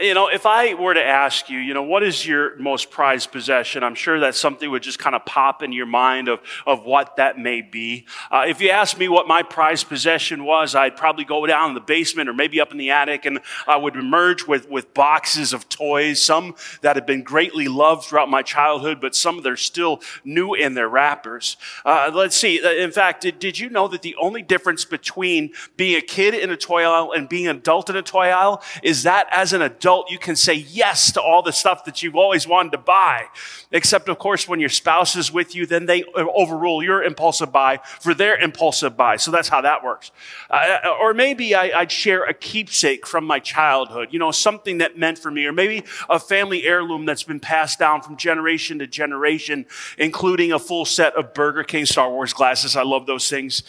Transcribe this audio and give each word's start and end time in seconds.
You 0.00 0.14
know, 0.14 0.28
if 0.28 0.46
I 0.46 0.72
were 0.72 0.94
to 0.94 1.04
ask 1.04 1.50
you, 1.50 1.58
you 1.58 1.74
know, 1.74 1.82
what 1.82 2.02
is 2.02 2.26
your 2.26 2.56
most 2.56 2.90
prized 2.90 3.30
possession? 3.30 3.84
I'm 3.84 3.94
sure 3.94 4.20
that 4.20 4.34
something 4.34 4.70
would 4.70 4.82
just 4.82 4.98
kind 4.98 5.14
of 5.14 5.26
pop 5.26 5.62
in 5.62 5.70
your 5.70 5.84
mind 5.84 6.28
of, 6.28 6.40
of 6.66 6.86
what 6.86 7.16
that 7.16 7.38
may 7.38 7.60
be. 7.60 8.06
Uh, 8.30 8.46
if 8.48 8.62
you 8.62 8.70
asked 8.70 8.98
me 8.98 9.08
what 9.08 9.28
my 9.28 9.42
prized 9.42 9.90
possession 9.90 10.44
was, 10.44 10.74
I'd 10.74 10.96
probably 10.96 11.26
go 11.26 11.44
down 11.44 11.68
in 11.68 11.74
the 11.74 11.80
basement 11.80 12.30
or 12.30 12.32
maybe 12.32 12.58
up 12.58 12.72
in 12.72 12.78
the 12.78 12.90
attic 12.90 13.26
and 13.26 13.40
I 13.66 13.76
would 13.76 13.94
emerge 13.94 14.46
with, 14.46 14.66
with 14.70 14.94
boxes 14.94 15.52
of 15.52 15.68
toys, 15.68 16.22
some 16.22 16.54
that 16.80 16.96
had 16.96 17.04
been 17.04 17.22
greatly 17.22 17.68
loved 17.68 18.06
throughout 18.06 18.30
my 18.30 18.40
childhood, 18.40 18.98
but 18.98 19.14
some 19.14 19.42
that 19.42 19.52
are 19.52 19.58
still 19.58 20.00
new 20.24 20.54
in 20.54 20.72
their 20.72 20.88
wrappers. 20.88 21.58
Uh, 21.84 22.10
let's 22.14 22.34
see. 22.34 22.64
Uh, 22.64 22.70
in 22.70 22.92
fact, 22.92 23.20
did, 23.20 23.38
did 23.38 23.58
you 23.58 23.68
know 23.68 23.88
that 23.88 24.00
the 24.00 24.16
only 24.18 24.40
difference 24.40 24.86
between 24.86 25.52
being 25.76 25.98
a 25.98 26.02
kid 26.02 26.32
in 26.32 26.50
a 26.50 26.56
toy 26.56 26.82
aisle 26.82 27.12
and 27.12 27.28
being 27.28 27.46
an 27.46 27.58
adult 27.58 27.90
in 27.90 27.96
a 27.96 28.02
toy 28.02 28.28
aisle 28.28 28.62
is 28.82 29.02
that 29.02 29.28
as 29.30 29.52
an 29.52 29.60
adult, 29.60 29.81
adult, 29.82 30.08
you 30.12 30.18
can 30.18 30.36
say 30.36 30.54
yes 30.54 31.10
to 31.10 31.20
all 31.20 31.42
the 31.42 31.50
stuff 31.50 31.84
that 31.84 32.04
you've 32.04 32.14
always 32.14 32.46
wanted 32.46 32.70
to 32.70 32.78
buy. 32.78 33.26
Except, 33.72 34.08
of 34.08 34.16
course, 34.16 34.46
when 34.46 34.60
your 34.60 34.68
spouse 34.68 35.16
is 35.16 35.32
with 35.32 35.56
you, 35.56 35.66
then 35.66 35.86
they 35.86 36.04
overrule 36.14 36.84
your 36.84 37.02
impulsive 37.02 37.50
buy 37.50 37.80
for 37.98 38.14
their 38.14 38.36
impulsive 38.36 38.96
buy. 38.96 39.16
So 39.16 39.32
that's 39.32 39.48
how 39.48 39.60
that 39.62 39.82
works. 39.82 40.12
Uh, 40.48 40.78
or 41.00 41.14
maybe 41.14 41.56
I, 41.56 41.80
would 41.80 41.90
share 41.90 42.22
a 42.22 42.32
keepsake 42.32 43.08
from 43.08 43.24
my 43.24 43.40
childhood, 43.40 44.08
you 44.12 44.20
know, 44.20 44.30
something 44.30 44.78
that 44.78 44.96
meant 44.96 45.18
for 45.18 45.32
me, 45.32 45.46
or 45.46 45.52
maybe 45.52 45.84
a 46.08 46.20
family 46.20 46.64
heirloom 46.64 47.04
that's 47.04 47.24
been 47.24 47.40
passed 47.40 47.80
down 47.80 48.02
from 48.02 48.16
generation 48.16 48.78
to 48.78 48.86
generation, 48.86 49.66
including 49.98 50.52
a 50.52 50.60
full 50.60 50.84
set 50.84 51.16
of 51.16 51.34
Burger 51.34 51.64
King 51.64 51.86
Star 51.86 52.08
Wars 52.08 52.32
glasses. 52.32 52.76
I 52.76 52.84
love 52.84 53.06
those 53.06 53.28
things. 53.28 53.64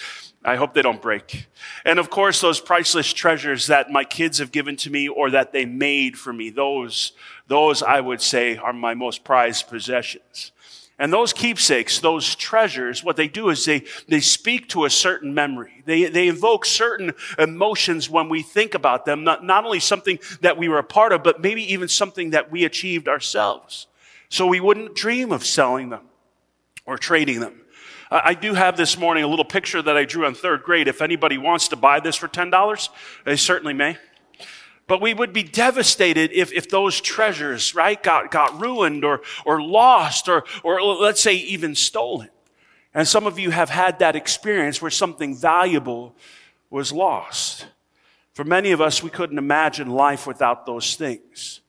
I 0.45 0.57
hope 0.57 0.73
they 0.73 0.81
don't 0.81 1.01
break. 1.01 1.47
And 1.85 1.99
of 1.99 2.09
course, 2.09 2.41
those 2.41 2.59
priceless 2.59 3.13
treasures 3.13 3.67
that 3.67 3.89
my 3.89 4.03
kids 4.03 4.39
have 4.39 4.51
given 4.51 4.75
to 4.77 4.89
me 4.89 5.07
or 5.07 5.29
that 5.29 5.53
they 5.53 5.65
made 5.65 6.17
for 6.17 6.33
me, 6.33 6.49
those, 6.49 7.13
those 7.47 7.81
I 7.81 8.01
would 8.01 8.21
say 8.21 8.57
are 8.57 8.73
my 8.73 8.93
most 8.93 9.23
prized 9.23 9.67
possessions. 9.69 10.51
And 10.99 11.11
those 11.11 11.33
keepsakes, 11.33 11.99
those 11.99 12.35
treasures, 12.35 13.03
what 13.03 13.15
they 13.15 13.27
do 13.27 13.49
is 13.49 13.65
they, 13.65 13.83
they 14.07 14.19
speak 14.19 14.69
to 14.69 14.85
a 14.85 14.89
certain 14.89 15.33
memory. 15.33 15.81
They, 15.85 16.05
they 16.05 16.27
invoke 16.27 16.65
certain 16.65 17.13
emotions 17.39 18.09
when 18.09 18.29
we 18.29 18.43
think 18.43 18.75
about 18.75 19.05
them, 19.05 19.23
not, 19.23 19.43
not 19.43 19.65
only 19.65 19.79
something 19.79 20.19
that 20.41 20.57
we 20.57 20.69
were 20.69 20.77
a 20.77 20.83
part 20.83 21.11
of, 21.11 21.23
but 21.23 21.41
maybe 21.41 21.73
even 21.73 21.87
something 21.87 22.29
that 22.31 22.51
we 22.51 22.63
achieved 22.63 23.07
ourselves. 23.07 23.87
So 24.29 24.45
we 24.45 24.59
wouldn't 24.59 24.95
dream 24.95 25.31
of 25.31 25.45
selling 25.45 25.89
them 25.89 26.05
or 26.85 26.97
trading 26.97 27.39
them. 27.39 27.61
I 28.15 28.35
do 28.35 28.53
have 28.53 28.77
this 28.77 28.95
morning 28.95 29.23
a 29.23 29.27
little 29.27 29.43
picture 29.43 29.81
that 29.81 29.97
I 29.97 30.05
drew 30.05 30.27
in 30.27 30.35
third 30.35 30.61
grade. 30.61 30.87
If 30.87 31.01
anybody 31.01 31.39
wants 31.39 31.69
to 31.69 31.75
buy 31.75 31.99
this 31.99 32.15
for 32.15 32.27
$10, 32.27 32.89
they 33.25 33.35
certainly 33.35 33.73
may. 33.73 33.97
But 34.85 35.01
we 35.01 35.15
would 35.15 35.33
be 35.33 35.41
devastated 35.41 36.31
if, 36.31 36.51
if 36.51 36.69
those 36.69 37.01
treasures, 37.01 37.73
right, 37.73 38.01
got, 38.01 38.29
got 38.29 38.61
ruined 38.61 39.03
or, 39.03 39.21
or 39.47 39.63
lost 39.63 40.29
or, 40.29 40.43
or 40.61 40.79
let's 40.83 41.21
say 41.21 41.33
even 41.33 41.73
stolen. 41.73 42.29
And 42.93 43.07
some 43.07 43.25
of 43.25 43.39
you 43.39 43.49
have 43.49 43.71
had 43.71 43.97
that 43.99 44.15
experience 44.15 44.79
where 44.79 44.91
something 44.91 45.35
valuable 45.35 46.15
was 46.69 46.91
lost. 46.91 47.65
For 48.33 48.43
many 48.43 48.71
of 48.71 48.81
us, 48.81 49.01
we 49.01 49.09
couldn't 49.09 49.39
imagine 49.39 49.89
life 49.89 50.27
without 50.27 50.67
those 50.67 50.95
things. 50.95 51.61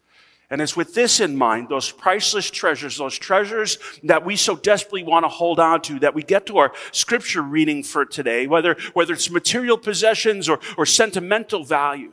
And 0.55 0.63
it's 0.63 0.77
with 0.77 0.95
this 0.95 1.19
in 1.19 1.37
mind, 1.37 1.69
those 1.69 1.91
priceless 1.91 2.49
treasures, 2.49 2.97
those 2.97 3.19
treasures 3.19 3.77
that 4.05 4.25
we 4.25 4.37
so 4.37 4.55
desperately 4.55 5.03
want 5.03 5.25
to 5.25 5.29
hold 5.29 5.59
on 5.59 5.83
to, 5.83 5.99
that 5.99 6.15
we 6.15 6.23
get 6.23 6.47
to 6.47 6.59
our 6.59 6.73
scripture 6.93 7.43
reading 7.43 7.83
for 7.83 8.05
today, 8.05 8.47
whether, 8.47 8.77
whether 8.93 9.15
it's 9.15 9.29
material 9.29 9.77
possessions 9.77 10.49
or, 10.49 10.61
or 10.79 10.87
sentimental 10.87 11.65
value. 11.65 12.13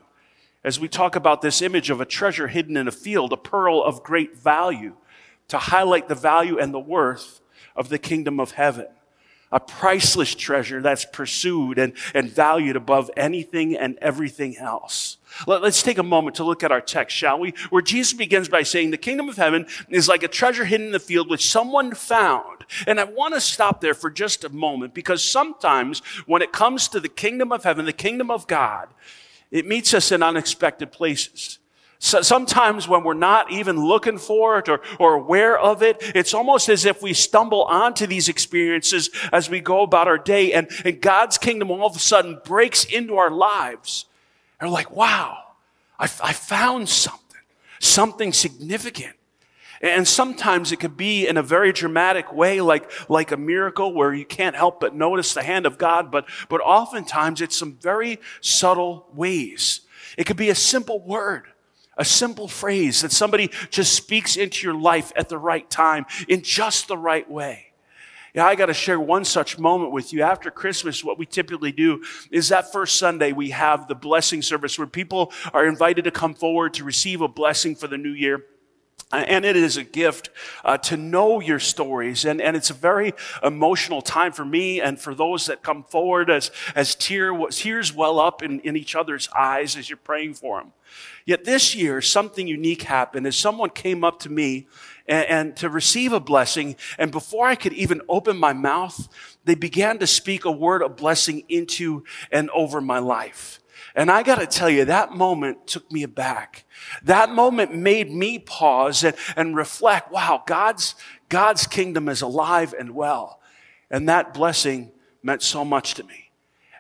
As 0.64 0.80
we 0.80 0.88
talk 0.88 1.16
about 1.16 1.44
this 1.44 1.62
image 1.62 1.92
of 1.92 2.02
a 2.02 2.06
treasure 2.06 2.48
hidden 2.48 2.78
in 2.78 2.88
a 2.88 2.92
field, 2.92 3.32
a 3.32 3.38
pearl 3.38 3.84
of 3.84 4.02
great 4.02 4.36
value, 4.36 4.96
to 5.50 5.60
highlight 5.60 6.08
the 6.08 6.16
value 6.16 6.58
and 6.58 6.74
the 6.74 6.80
worth 6.80 7.42
of 7.76 7.90
the 7.90 8.00
kingdom 8.00 8.40
of 8.40 8.54
heaven 8.54 8.88
a 9.52 9.60
priceless 9.60 10.34
treasure 10.36 10.82
that's 10.82 11.06
pursued 11.06 11.78
and, 11.78 11.94
and 12.14 12.32
valued 12.32 12.76
above 12.76 13.12
anything 13.18 13.76
and 13.76 13.98
everything 14.02 14.58
else. 14.58 15.18
Let, 15.48 15.64
us 15.64 15.82
take 15.82 15.98
a 15.98 16.04
moment 16.04 16.36
to 16.38 16.44
look 16.44 16.64
at 16.64 16.72
our 16.72 16.82
text, 16.82 17.16
shall 17.16 17.40
we? 17.40 17.54
Where 17.70 17.82
Jesus 17.82 18.14
begins 18.14 18.50
by 18.50 18.64
saying, 18.64 18.92
the 18.92 18.98
kingdom 18.98 19.30
of 19.30 19.38
heaven 19.38 19.66
is 19.90 20.08
like 20.08 20.24
a 20.24 20.28
treasure 20.28 20.66
hidden 20.66 20.88
in 20.88 20.92
the 20.92 21.00
field 21.00 21.30
which 21.30 21.50
someone 21.50 21.94
found. 21.94 22.66
And 22.86 23.00
I 23.00 23.06
want 23.06 23.34
to 23.34 23.42
stop 23.42 23.82
there 23.82 23.94
for 23.94 24.10
just 24.10 24.44
a 24.44 24.50
moment 24.50 24.94
because 24.94 25.24
sometimes 25.24 26.02
when 26.26 26.42
it 26.42 26.52
comes 26.52 26.88
to 26.90 27.00
the 27.00 27.10
kingdom 27.10 27.52
of 27.52 27.64
heaven, 27.64 27.86
the 27.86 27.94
kingdom 27.94 28.30
of 28.30 28.48
God, 28.48 28.90
it 29.52 29.66
meets 29.66 29.94
us 29.94 30.12
in 30.12 30.24
unexpected 30.24 30.92
places. 30.92 31.60
So 32.04 32.24
sometimes 32.24 32.88
when 32.88 33.04
we're 33.04 33.14
not 33.14 33.52
even 33.52 33.80
looking 33.80 34.18
for 34.18 34.58
it 34.58 34.68
or, 34.68 34.82
or 35.00 35.14
aware 35.14 35.58
of 35.58 35.84
it, 35.84 35.98
it's 36.16 36.34
almost 36.34 36.68
as 36.68 36.84
if 36.84 37.00
we 37.04 37.14
stumble 37.14 37.62
onto 37.66 38.08
these 38.08 38.28
experiences 38.28 39.12
as 39.32 39.52
we 39.52 39.60
go 39.60 39.84
about 39.84 40.08
our 40.08 40.18
day 40.18 40.52
and, 40.52 40.68
and 40.84 41.00
God's 41.00 41.38
kingdom 41.38 41.70
all 41.70 41.86
of 41.86 41.96
a 41.96 42.00
sudden 42.00 42.42
breaks 42.44 42.86
into 42.86 43.18
our 43.18 43.30
lives. 43.30 44.06
And 44.60 44.68
we're 44.68 44.74
like, 44.74 44.90
wow, 44.90 45.38
I, 46.00 46.06
I 46.06 46.34
found 46.34 46.90
something, 46.90 47.40
something 47.80 48.34
significant. 48.34 49.14
And 49.80 50.08
sometimes 50.08 50.72
it 50.72 50.80
could 50.80 50.98
be 50.98 51.28
in 51.28 51.38
a 51.38 51.44
very 51.44 51.72
dramatic 51.72 52.34
way, 52.34 52.62
like, 52.62 52.90
like 53.10 53.32
a 53.32 53.38
miracle 53.38 53.94
where 53.94 54.12
you 54.12 54.26
can't 54.26 54.56
help 54.56 54.80
but 54.80 54.96
notice 54.96 55.36
the 55.36 55.44
hand 55.44 55.68
of 55.68 55.78
God, 55.78 56.10
but, 56.10 56.26
but 56.50 56.62
oftentimes 56.62 57.42
it's 57.42 57.56
some 57.56 57.78
very 57.80 58.20
subtle 58.42 59.08
ways. 59.14 59.82
It 60.18 60.26
could 60.26 60.36
be 60.38 60.50
a 60.50 60.56
simple 60.56 61.00
word 61.00 61.51
a 62.02 62.06
simple 62.06 62.48
phrase 62.48 63.02
that 63.02 63.12
somebody 63.12 63.52
just 63.70 63.94
speaks 63.94 64.36
into 64.36 64.66
your 64.66 64.76
life 64.76 65.14
at 65.16 65.30
the 65.30 65.38
right 65.38 65.70
time 65.70 66.08
in 66.28 66.42
just 66.42 66.88
the 66.88 66.98
right 66.98 67.30
way. 67.30 67.68
Yeah, 68.34 68.48
I 68.48 68.56
got 68.56 68.68
to 68.68 68.74
share 68.74 69.00
one 69.00 69.24
such 69.24 69.60
moment 69.60 69.92
with 69.92 70.12
you. 70.12 70.24
After 70.24 70.50
Christmas, 70.50 71.04
what 71.04 71.20
we 71.20 71.28
typically 71.28 71.72
do 71.72 72.04
is 72.32 72.50
that 72.50 72.72
first 72.72 72.98
Sunday 72.98 73.34
we 73.34 73.52
have 73.52 73.88
the 73.88 73.94
blessing 73.94 74.42
service 74.42 74.80
where 74.80 74.88
people 74.88 75.32
are 75.54 75.68
invited 75.68 76.06
to 76.06 76.12
come 76.12 76.34
forward 76.34 76.74
to 76.76 76.84
receive 76.84 77.22
a 77.22 77.28
blessing 77.28 77.76
for 77.76 77.88
the 77.88 77.98
new 77.98 78.14
year. 78.14 78.46
And 79.14 79.44
it 79.44 79.56
is 79.56 79.78
a 79.78 79.84
gift 79.84 80.30
uh, 80.64 80.78
to 80.80 80.98
know 80.98 81.40
your 81.40 81.60
stories. 81.60 82.24
And, 82.24 82.42
and 82.42 82.56
it's 82.56 82.70
a 82.70 82.74
very 82.74 83.14
emotional 83.44 84.02
time 84.02 84.32
for 84.32 84.46
me 84.46 84.80
and 84.80 85.00
for 85.00 85.14
those 85.14 85.48
that 85.48 85.64
come 85.64 85.84
forward 85.84 86.30
as, 86.30 86.52
as 86.76 86.96
tear, 86.96 87.38
tears 87.50 87.94
well 87.94 88.20
up 88.20 88.42
in, 88.42 88.60
in 88.62 88.78
each 88.78 88.96
other's 88.96 89.28
eyes 89.38 89.76
as 89.76 89.90
you're 89.90 89.98
praying 89.98 90.36
for 90.36 90.60
them. 90.60 90.72
Yet 91.26 91.44
this 91.44 91.76
year, 91.76 92.02
something 92.02 92.48
unique 92.48 92.84
happened 92.84 93.28
as 93.28 93.36
someone 93.36 93.70
came 93.70 94.04
up 94.04 94.20
to 94.22 94.30
me 94.30 94.68
and, 95.08 95.26
and 95.28 95.58
to 95.58 95.70
receive 95.70 96.14
a 96.14 96.20
blessing. 96.20 96.76
And 96.98 97.12
before 97.12 97.48
I 97.48 97.56
could 97.56 97.74
even 97.74 98.02
open 98.10 98.38
my 98.38 98.54
mouth, 98.54 99.08
they 99.46 99.56
began 99.56 100.00
to 100.00 100.08
speak 100.08 100.46
a 100.46 100.52
word 100.52 100.82
of 100.82 100.96
blessing 100.96 101.44
into 101.50 102.04
and 102.32 102.50
over 102.52 102.82
my 102.82 103.00
life. 103.00 103.61
And 103.96 104.10
I 104.10 104.24
got 104.24 104.40
to 104.40 104.48
tell 104.48 104.70
you, 104.70 104.86
that 104.86 105.12
moment 105.12 105.68
took 105.68 105.92
me 105.92 106.04
aback. 106.04 106.66
That 107.04 107.30
moment 107.30 107.76
made 107.76 108.12
me 108.12 108.40
pause 108.40 109.04
and, 109.04 109.16
and 109.36 109.56
reflect, 109.56 110.12
wow, 110.12 110.44
God's, 110.46 110.96
God's 111.30 111.68
kingdom 111.68 112.08
is 112.08 112.22
alive 112.22 112.74
and 112.78 112.96
well. 112.96 113.40
And 113.90 114.08
that 114.08 114.34
blessing 114.34 114.92
meant 115.22 115.44
so 115.44 115.66
much 115.66 115.96
to 115.96 116.04
me. 116.04 116.32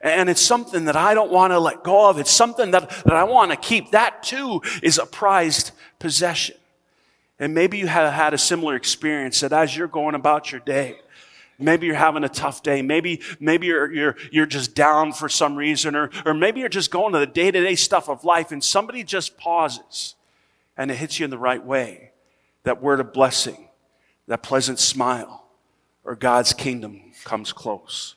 And 0.01 0.29
it's 0.29 0.41
something 0.41 0.85
that 0.85 0.95
I 0.95 1.13
don't 1.13 1.31
want 1.31 1.51
to 1.51 1.59
let 1.59 1.83
go 1.83 2.09
of. 2.09 2.17
It's 2.17 2.31
something 2.31 2.71
that, 2.71 2.89
that 2.89 3.13
I 3.13 3.23
want 3.23 3.51
to 3.51 3.57
keep. 3.57 3.91
That 3.91 4.23
too 4.23 4.61
is 4.81 4.97
a 4.97 5.05
prized 5.05 5.71
possession. 5.99 6.55
And 7.37 7.53
maybe 7.53 7.77
you 7.77 7.87
have 7.87 8.13
had 8.13 8.33
a 8.33 8.37
similar 8.37 8.75
experience 8.75 9.41
that 9.41 9.53
as 9.53 9.75
you're 9.75 9.87
going 9.87 10.15
about 10.15 10.51
your 10.51 10.61
day, 10.61 10.99
Maybe 11.61 11.87
you're 11.87 11.95
having 11.95 12.23
a 12.23 12.29
tough 12.29 12.63
day. 12.63 12.81
Maybe, 12.81 13.21
maybe 13.39 13.67
you're, 13.67 13.91
you're, 13.91 14.15
you're 14.31 14.45
just 14.45 14.75
down 14.75 15.13
for 15.13 15.29
some 15.29 15.55
reason, 15.55 15.95
or, 15.95 16.09
or 16.25 16.33
maybe 16.33 16.59
you're 16.59 16.69
just 16.69 16.91
going 16.91 17.13
to 17.13 17.19
the 17.19 17.27
day 17.27 17.51
to 17.51 17.63
day 17.63 17.75
stuff 17.75 18.09
of 18.09 18.23
life 18.23 18.51
and 18.51 18.63
somebody 18.63 19.03
just 19.03 19.37
pauses 19.37 20.15
and 20.77 20.91
it 20.91 20.95
hits 20.95 21.19
you 21.19 21.25
in 21.25 21.29
the 21.29 21.37
right 21.37 21.63
way. 21.63 22.11
That 22.63 22.81
word 22.81 22.99
of 22.99 23.13
blessing, 23.13 23.69
that 24.27 24.43
pleasant 24.43 24.79
smile, 24.79 25.45
or 26.03 26.15
God's 26.15 26.53
kingdom 26.53 27.13
comes 27.23 27.53
close. 27.53 28.15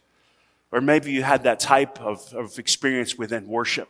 Or 0.72 0.80
maybe 0.80 1.12
you 1.12 1.22
had 1.22 1.44
that 1.44 1.60
type 1.60 2.00
of, 2.00 2.32
of 2.34 2.58
experience 2.58 3.16
within 3.16 3.46
worship 3.46 3.88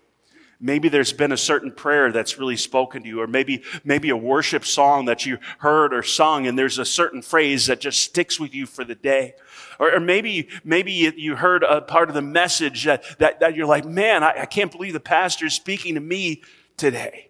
Maybe 0.64 0.88
there's 0.88 1.12
been 1.12 1.30
a 1.30 1.36
certain 1.36 1.70
prayer 1.70 2.10
that's 2.10 2.38
really 2.38 2.56
spoken 2.56 3.02
to 3.02 3.08
you, 3.08 3.20
or 3.20 3.26
maybe, 3.26 3.62
maybe 3.84 4.08
a 4.08 4.16
worship 4.16 4.64
song 4.64 5.04
that 5.04 5.26
you 5.26 5.36
heard 5.58 5.92
or 5.92 6.02
sung, 6.02 6.46
and 6.46 6.58
there's 6.58 6.78
a 6.78 6.86
certain 6.86 7.20
phrase 7.20 7.66
that 7.66 7.80
just 7.80 8.00
sticks 8.00 8.40
with 8.40 8.54
you 8.54 8.64
for 8.64 8.82
the 8.82 8.94
day. 8.94 9.34
Or, 9.78 9.96
or 9.96 10.00
maybe, 10.00 10.48
maybe 10.64 10.90
you 10.90 11.36
heard 11.36 11.64
a 11.64 11.82
part 11.82 12.08
of 12.08 12.14
the 12.14 12.22
message 12.22 12.84
that, 12.84 13.04
that, 13.18 13.40
that 13.40 13.54
you're 13.54 13.66
like, 13.66 13.84
man, 13.84 14.22
I, 14.22 14.40
I 14.40 14.46
can't 14.46 14.72
believe 14.72 14.94
the 14.94 15.00
pastor 15.00 15.44
is 15.44 15.52
speaking 15.52 15.96
to 15.96 16.00
me 16.00 16.40
today. 16.78 17.28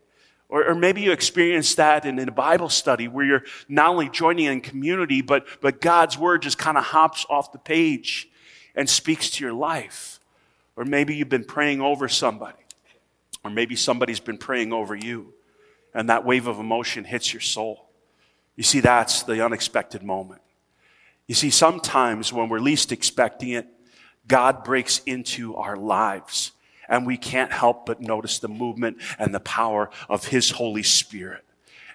Or, 0.49 0.69
or, 0.69 0.75
maybe 0.77 1.01
you 1.01 1.11
experienced 1.11 1.79
that 1.79 2.05
in, 2.05 2.21
in, 2.21 2.29
a 2.29 2.33
Bible 2.33 2.69
study 2.69 3.09
where 3.09 3.25
you're 3.25 3.43
not 3.69 3.89
only 3.89 4.11
joining 4.11 4.45
in 4.45 4.61
community, 4.61 5.23
but, 5.23 5.45
but 5.61 5.81
God's 5.81 6.17
word 6.17 6.43
just 6.43 6.59
kind 6.59 6.79
of 6.79 6.85
hops 6.85 7.27
off 7.29 7.51
the 7.51 7.59
page 7.59 8.29
and 8.77 8.89
speaks 8.89 9.29
to 9.31 9.45
your 9.45 9.55
life. 9.55 10.21
Or 10.77 10.85
maybe 10.85 11.17
you've 11.17 11.29
been 11.29 11.45
praying 11.45 11.81
over 11.81 12.09
somebody 12.09 12.64
or 13.45 13.51
maybe 13.51 13.77
somebody's 13.77 14.21
been 14.21 14.39
praying 14.39 14.73
over 14.73 14.95
you. 14.95 15.35
and 15.95 16.09
that 16.09 16.25
wave 16.25 16.49
of 16.49 16.59
emotion 16.59 17.05
hits 17.05 17.33
your 17.33 17.41
soul. 17.41 17.89
You 18.57 18.65
see, 18.65 18.81
that's 18.81 19.23
the 19.23 19.45
unexpected 19.45 20.03
moment. 20.03 20.43
You 21.29 21.35
see, 21.35 21.51
sometimes 21.51 22.33
when 22.33 22.49
we're 22.49 22.59
least 22.59 22.91
expecting 22.91 23.51
it, 23.51 23.67
God 24.27 24.65
breaks 24.65 25.01
into 25.07 25.55
our 25.55 25.77
lives 25.77 26.53
and 26.89 27.07
we 27.07 27.17
can't 27.17 27.53
help 27.53 27.87
but 27.87 28.01
notice 28.01 28.41
the 28.41 28.49
movement 28.49 28.99
and 29.19 29.35
the 29.35 29.41
power 29.41 29.89
of 30.09 30.27
His 30.27 30.51
Holy 30.51 30.83
Spirit. 30.83 31.45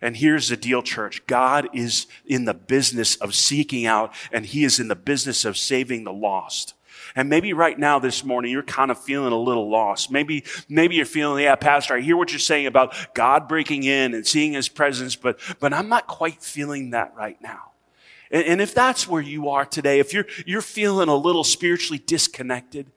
And 0.01 0.15
here's 0.15 0.47
the 0.47 0.57
deal, 0.57 0.81
church. 0.81 1.25
God 1.27 1.67
is 1.73 2.07
in 2.25 2.45
the 2.45 2.53
business 2.53 3.17
of 3.17 3.35
seeking 3.35 3.85
out 3.85 4.13
and 4.31 4.45
He 4.45 4.63
is 4.63 4.79
in 4.79 4.87
the 4.87 4.95
business 4.95 5.43
of 5.43 5.57
saving 5.57 6.05
the 6.05 6.13
lost. 6.13 6.73
And 7.15 7.29
maybe 7.29 7.53
right 7.53 7.77
now 7.77 7.99
this 7.99 8.23
morning 8.23 8.51
you're 8.51 8.63
kind 8.63 8.91
of 8.91 9.01
feeling 9.01 9.33
a 9.33 9.39
little 9.39 9.69
lost. 9.69 10.11
Maybe, 10.11 10.43
maybe 10.67 10.95
you're 10.95 11.05
feeling, 11.05 11.43
yeah, 11.43 11.55
pastor, 11.55 11.95
I 11.95 12.01
hear 12.01 12.17
what 12.17 12.31
you're 12.31 12.39
saying 12.39 12.67
about 12.67 12.95
God 13.13 13.47
breaking 13.47 13.83
in 13.83 14.13
and 14.13 14.25
seeing 14.25 14.53
his 14.53 14.69
presence, 14.69 15.15
but, 15.15 15.39
but 15.59 15.73
I'm 15.73 15.89
not 15.89 16.07
quite 16.07 16.41
feeling 16.41 16.91
that 16.91 17.13
right 17.15 17.41
now. 17.41 17.71
And, 18.31 18.45
and 18.45 18.61
if 18.61 18.73
that's 18.73 19.07
where 19.07 19.21
you 19.21 19.49
are 19.49 19.65
today, 19.65 19.99
if 19.99 20.13
you're, 20.13 20.25
you're 20.45 20.61
feeling 20.61 21.09
a 21.09 21.15
little 21.15 21.43
spiritually 21.43 22.01
disconnected, 22.05 22.91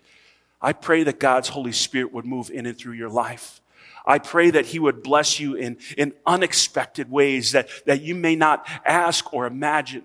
I 0.60 0.72
pray 0.72 1.02
that 1.04 1.18
God's 1.18 1.48
Holy 1.48 1.72
Spirit 1.72 2.12
would 2.12 2.24
move 2.24 2.50
in 2.50 2.66
and 2.66 2.78
through 2.78 2.94
your 2.94 3.08
life. 3.08 3.60
I 4.06 4.18
pray 4.18 4.50
that 4.50 4.66
He 4.66 4.78
would 4.78 5.02
bless 5.02 5.40
you 5.40 5.54
in, 5.54 5.78
in 5.96 6.12
unexpected 6.26 7.10
ways 7.10 7.52
that, 7.52 7.68
that 7.86 8.02
you 8.02 8.14
may 8.14 8.36
not 8.36 8.66
ask 8.84 9.32
or 9.32 9.46
imagine, 9.46 10.04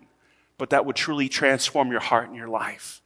but 0.58 0.72
that 0.72 0.86
would 0.86 0.96
truly 0.96 1.30
transform 1.30 1.92
your 1.92 2.00
heart 2.00 2.28
and 2.28 2.36
your 2.36 2.48
life. 2.48 3.02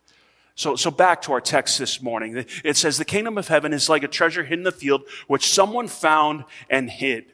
So, 0.55 0.75
so 0.75 0.91
back 0.91 1.21
to 1.23 1.33
our 1.33 1.41
text 1.41 1.79
this 1.79 2.01
morning. 2.01 2.45
It 2.63 2.77
says, 2.77 2.97
The 2.97 3.05
kingdom 3.05 3.37
of 3.37 3.47
heaven 3.47 3.73
is 3.73 3.89
like 3.89 4.03
a 4.03 4.07
treasure 4.07 4.43
hidden 4.43 4.59
in 4.59 4.63
the 4.63 4.71
field, 4.71 5.03
which 5.27 5.51
someone 5.51 5.87
found 5.87 6.45
and 6.69 6.89
hid. 6.89 7.25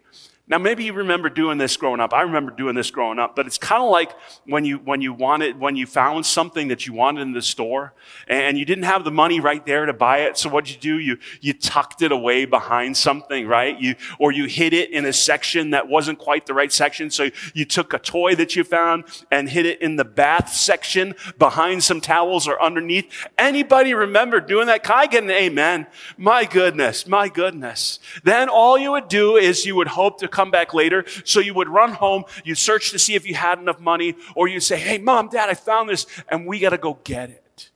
Now, 0.50 0.58
maybe 0.58 0.86
you 0.86 0.94
remember 0.94 1.30
doing 1.30 1.58
this 1.58 1.76
growing 1.76 2.00
up. 2.00 2.14
I 2.14 2.22
remember 2.22 2.52
doing 2.52 2.74
this 2.74 2.90
growing 2.90 3.20
up, 3.20 3.36
but 3.36 3.48
it's 3.48 3.58
kind 3.58 3.84
of 3.84 3.90
like 3.90 4.14
when 4.46 4.64
you, 4.64 4.78
when 4.78 5.02
you 5.02 5.12
wanted, 5.12 5.60
when 5.60 5.76
you 5.76 5.86
found 5.86 6.26
something 6.26 6.70
that 6.70 6.88
you 6.88 6.94
wanted 6.94 7.24
in 7.24 7.34
the 7.34 7.42
store 7.42 7.94
and 8.30 8.58
you 8.58 8.64
didn't 8.64 8.86
have 8.86 9.04
the 9.04 9.12
money 9.12 9.42
right 9.42 9.66
there 9.66 9.86
to 9.86 9.92
buy 9.92 10.20
it. 10.20 10.38
So 10.38 10.50
what'd 10.50 10.70
you 10.74 10.80
do? 10.80 11.00
You, 11.00 11.18
you 11.42 11.52
tucked 11.52 12.02
it 12.02 12.14
away 12.14 12.46
behind 12.46 12.96
something, 12.96 13.46
right? 13.46 13.78
You, 13.78 13.96
or 14.20 14.32
you 14.32 14.46
hid 14.46 14.72
it 14.72 14.92
in 14.92 15.04
a 15.04 15.12
section 15.12 15.72
that 15.72 15.90
wasn't 15.90 16.18
quite 16.18 16.46
the 16.46 16.54
right 16.54 16.72
section. 16.72 17.10
So 17.10 17.30
you 17.54 17.66
took 17.66 17.94
a 17.94 18.00
toy 18.00 18.34
that 18.36 18.56
you 18.56 18.64
found 18.64 19.04
and 19.30 19.50
hid 19.50 19.66
it 19.66 19.82
in 19.82 19.98
the 19.98 20.06
bath 20.06 20.54
section 20.54 21.14
behind 21.38 21.84
some 21.84 22.00
towels 22.00 22.48
or 22.48 22.62
underneath. 22.64 23.12
Anybody 23.38 23.94
remember 23.94 24.40
doing 24.40 24.68
that? 24.68 24.84
Can 24.84 24.96
I 24.98 25.08
get 25.08 25.24
an 25.24 25.30
amen? 25.32 25.88
My 26.16 26.46
goodness, 26.46 27.06
my 27.06 27.28
goodness. 27.28 28.00
Then 28.24 28.48
all 28.48 28.78
you 28.78 28.92
would 28.92 29.10
do 29.10 29.36
is 29.36 29.66
you 29.66 29.76
would 29.76 29.90
hope 29.90 30.20
to 30.20 30.37
come 30.38 30.52
back 30.52 30.74
later. 30.74 31.04
So 31.26 31.40
you 31.40 31.56
would 31.56 31.68
run 31.68 31.92
home, 31.94 32.26
you'd 32.44 32.60
search 32.60 32.92
to 32.92 33.00
see 33.00 33.16
if 33.16 33.28
you 33.28 33.34
had 33.34 33.58
enough 33.58 33.80
money, 33.80 34.16
or 34.36 34.48
you'd 34.48 34.62
say, 34.62 34.78
Hey, 34.78 35.00
mom, 35.00 35.30
dad, 35.30 35.50
I 35.50 35.56
found 35.56 35.90
this, 35.90 36.06
and 36.30 36.46
we 36.46 36.60
got 36.60 36.70
to 36.70 36.78
go 36.78 37.00
get 37.04 37.32
it. 37.32 37.72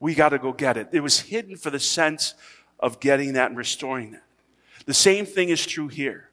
We 0.00 0.14
got 0.14 0.30
to 0.30 0.38
go 0.38 0.52
get 0.52 0.78
it. 0.78 0.88
It 0.92 1.00
was 1.00 1.20
hidden 1.20 1.56
for 1.56 1.70
the 1.70 1.78
sense 1.78 2.34
of 2.80 3.00
getting 3.00 3.34
that 3.34 3.50
and 3.50 3.58
restoring 3.58 4.12
that. 4.12 4.22
The 4.86 4.94
same 4.94 5.26
thing 5.26 5.50
is 5.50 5.66
true 5.66 5.88
here. 5.88 6.30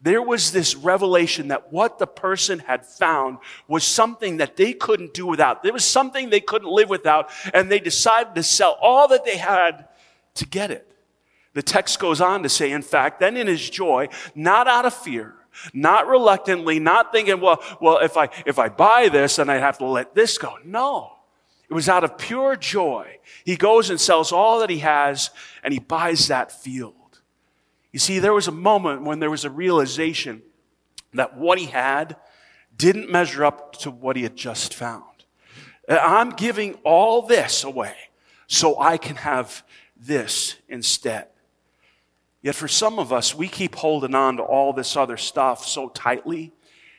There 0.00 0.22
was 0.22 0.52
this 0.52 0.76
revelation 0.76 1.48
that 1.48 1.72
what 1.72 1.98
the 1.98 2.06
person 2.06 2.58
had 2.58 2.84
found 2.84 3.38
was 3.66 3.84
something 3.84 4.36
that 4.36 4.56
they 4.56 4.72
couldn't 4.72 5.14
do 5.14 5.26
without. 5.26 5.62
There 5.62 5.72
was 5.72 5.84
something 5.84 6.28
they 6.28 6.40
couldn't 6.40 6.68
live 6.68 6.90
without, 6.90 7.30
and 7.54 7.70
they 7.70 7.80
decided 7.80 8.34
to 8.34 8.42
sell 8.42 8.76
all 8.80 9.08
that 9.08 9.24
they 9.24 9.38
had 9.38 9.88
to 10.34 10.46
get 10.46 10.70
it. 10.70 10.93
The 11.54 11.62
text 11.62 11.98
goes 11.98 12.20
on 12.20 12.42
to 12.42 12.48
say, 12.48 12.70
in 12.70 12.82
fact, 12.82 13.20
then 13.20 13.36
in 13.36 13.46
his 13.46 13.68
joy, 13.68 14.08
not 14.34 14.68
out 14.68 14.84
of 14.84 14.94
fear, 14.94 15.34
not 15.72 16.08
reluctantly, 16.08 16.80
not 16.80 17.12
thinking, 17.12 17.40
well, 17.40 17.62
well, 17.80 17.98
if 17.98 18.16
I, 18.16 18.28
if 18.44 18.58
I 18.58 18.68
buy 18.68 19.08
this, 19.08 19.36
then 19.36 19.48
I'd 19.48 19.60
have 19.60 19.78
to 19.78 19.86
let 19.86 20.14
this 20.14 20.36
go. 20.36 20.58
No. 20.64 21.12
It 21.70 21.74
was 21.74 21.88
out 21.88 22.04
of 22.04 22.18
pure 22.18 22.56
joy. 22.56 23.18
He 23.44 23.56
goes 23.56 23.88
and 23.88 24.00
sells 24.00 24.32
all 24.32 24.60
that 24.60 24.70
he 24.70 24.80
has 24.80 25.30
and 25.62 25.72
he 25.72 25.80
buys 25.80 26.28
that 26.28 26.52
field. 26.52 26.94
You 27.92 28.00
see, 28.00 28.18
there 28.18 28.34
was 28.34 28.48
a 28.48 28.52
moment 28.52 29.02
when 29.02 29.20
there 29.20 29.30
was 29.30 29.44
a 29.44 29.50
realization 29.50 30.42
that 31.14 31.36
what 31.36 31.58
he 31.58 31.66
had 31.66 32.16
didn't 32.76 33.10
measure 33.10 33.44
up 33.44 33.76
to 33.76 33.90
what 33.90 34.16
he 34.16 34.24
had 34.24 34.36
just 34.36 34.74
found. 34.74 35.04
Uh, 35.88 35.98
I'm 36.00 36.30
giving 36.30 36.74
all 36.84 37.22
this 37.22 37.62
away 37.62 37.94
so 38.46 38.78
I 38.80 38.96
can 38.96 39.16
have 39.16 39.62
this 39.96 40.56
instead. 40.68 41.28
Yet 42.44 42.54
for 42.54 42.68
some 42.68 42.98
of 42.98 43.10
us, 43.10 43.34
we 43.34 43.48
keep 43.48 43.74
holding 43.74 44.14
on 44.14 44.36
to 44.36 44.42
all 44.42 44.74
this 44.74 44.98
other 44.98 45.16
stuff 45.16 45.66
so 45.66 45.88
tightly 45.88 46.52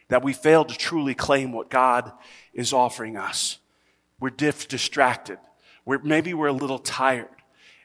that 0.08 0.24
we 0.24 0.34
fail 0.34 0.66
to 0.66 0.76
truly 0.76 1.14
claim 1.14 1.52
what 1.52 1.70
God 1.70 2.12
is 2.52 2.74
offering 2.74 3.16
us. 3.16 3.60
We're 4.20 4.32
diff- 4.32 4.68
distracted. 4.68 5.38
We're, 5.86 6.00
maybe 6.00 6.34
we're 6.34 6.48
a 6.48 6.52
little 6.52 6.80
tired. 6.80 7.30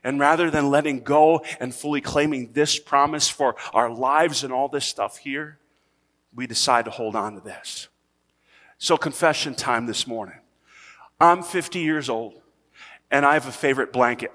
And 0.03 0.19
rather 0.19 0.51
than 0.51 0.71
letting 0.71 1.01
go 1.01 1.45
and 1.61 1.75
fully 1.75 2.01
claiming 2.01 2.53
this 2.55 2.79
promise 2.79 3.29
for 3.29 3.57
our 3.75 3.91
lives 3.91 4.43
and 4.43 4.55
all 4.55 4.69
this 4.69 4.87
stuff 4.87 5.19
here, 5.19 5.59
we 6.35 6.47
decide 6.47 6.87
to 6.87 6.91
hold 6.91 7.15
on 7.15 7.35
to 7.35 7.41
this. 7.43 7.89
So, 8.79 8.97
confession 8.97 9.55
time 9.55 9.85
this 9.85 10.07
morning. 10.07 10.39
I'm 11.21 11.43
50 11.43 11.81
years 11.81 12.09
old 12.09 12.41
and 13.11 13.27
I 13.27 13.35
have 13.35 13.47
a 13.47 13.53
favorite 13.53 13.93
blanket. 13.93 14.33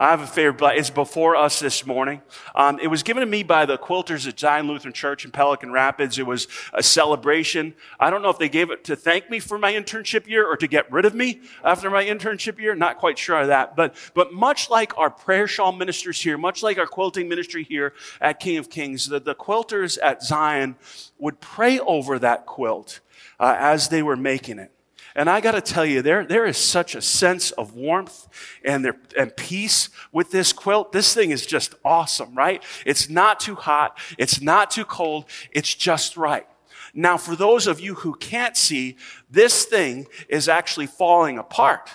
I 0.00 0.10
have 0.10 0.20
a 0.20 0.28
favorite, 0.28 0.58
but 0.58 0.78
it's 0.78 0.90
before 0.90 1.34
us 1.34 1.58
this 1.58 1.84
morning. 1.84 2.22
Um, 2.54 2.78
it 2.78 2.86
was 2.86 3.02
given 3.02 3.20
to 3.20 3.26
me 3.26 3.42
by 3.42 3.66
the 3.66 3.76
quilters 3.76 4.28
at 4.28 4.38
Zion 4.38 4.68
Lutheran 4.68 4.94
Church 4.94 5.24
in 5.24 5.32
Pelican 5.32 5.72
Rapids. 5.72 6.20
It 6.20 6.26
was 6.26 6.46
a 6.72 6.84
celebration. 6.84 7.74
I 7.98 8.08
don't 8.08 8.22
know 8.22 8.30
if 8.30 8.38
they 8.38 8.48
gave 8.48 8.70
it 8.70 8.84
to 8.84 8.94
thank 8.94 9.28
me 9.28 9.40
for 9.40 9.58
my 9.58 9.72
internship 9.72 10.28
year 10.28 10.46
or 10.46 10.56
to 10.56 10.68
get 10.68 10.90
rid 10.92 11.04
of 11.04 11.16
me 11.16 11.40
after 11.64 11.90
my 11.90 12.04
internship 12.04 12.60
year. 12.60 12.76
Not 12.76 12.98
quite 12.98 13.18
sure 13.18 13.40
of 13.40 13.48
that. 13.48 13.74
But, 13.74 13.96
but 14.14 14.32
much 14.32 14.70
like 14.70 14.96
our 14.96 15.10
prayer 15.10 15.48
shawl 15.48 15.72
ministers 15.72 16.20
here, 16.20 16.38
much 16.38 16.62
like 16.62 16.78
our 16.78 16.86
quilting 16.86 17.28
ministry 17.28 17.64
here 17.64 17.92
at 18.20 18.38
King 18.38 18.58
of 18.58 18.70
Kings, 18.70 19.08
the, 19.08 19.18
the 19.18 19.34
quilters 19.34 19.98
at 20.00 20.22
Zion 20.22 20.76
would 21.18 21.40
pray 21.40 21.80
over 21.80 22.20
that 22.20 22.46
quilt 22.46 23.00
uh, 23.40 23.56
as 23.58 23.88
they 23.88 24.04
were 24.04 24.16
making 24.16 24.60
it. 24.60 24.70
And 25.14 25.28
I 25.28 25.40
got 25.40 25.52
to 25.52 25.60
tell 25.60 25.84
you, 25.84 26.02
there, 26.02 26.24
there 26.24 26.46
is 26.46 26.56
such 26.56 26.94
a 26.94 27.02
sense 27.02 27.50
of 27.52 27.74
warmth 27.74 28.28
and, 28.64 28.84
there, 28.84 28.96
and 29.18 29.36
peace 29.36 29.88
with 30.12 30.30
this 30.30 30.52
quilt. 30.52 30.92
This 30.92 31.14
thing 31.14 31.30
is 31.30 31.46
just 31.46 31.74
awesome, 31.84 32.34
right? 32.34 32.62
It's 32.86 33.08
not 33.08 33.40
too 33.40 33.54
hot. 33.54 33.98
It's 34.18 34.40
not 34.40 34.70
too 34.70 34.84
cold. 34.84 35.24
It's 35.50 35.74
just 35.74 36.16
right. 36.16 36.46
Now, 36.94 37.16
for 37.16 37.36
those 37.36 37.66
of 37.66 37.80
you 37.80 37.94
who 37.94 38.14
can't 38.14 38.56
see, 38.56 38.96
this 39.30 39.64
thing 39.64 40.06
is 40.28 40.48
actually 40.48 40.86
falling 40.86 41.38
apart. 41.38 41.90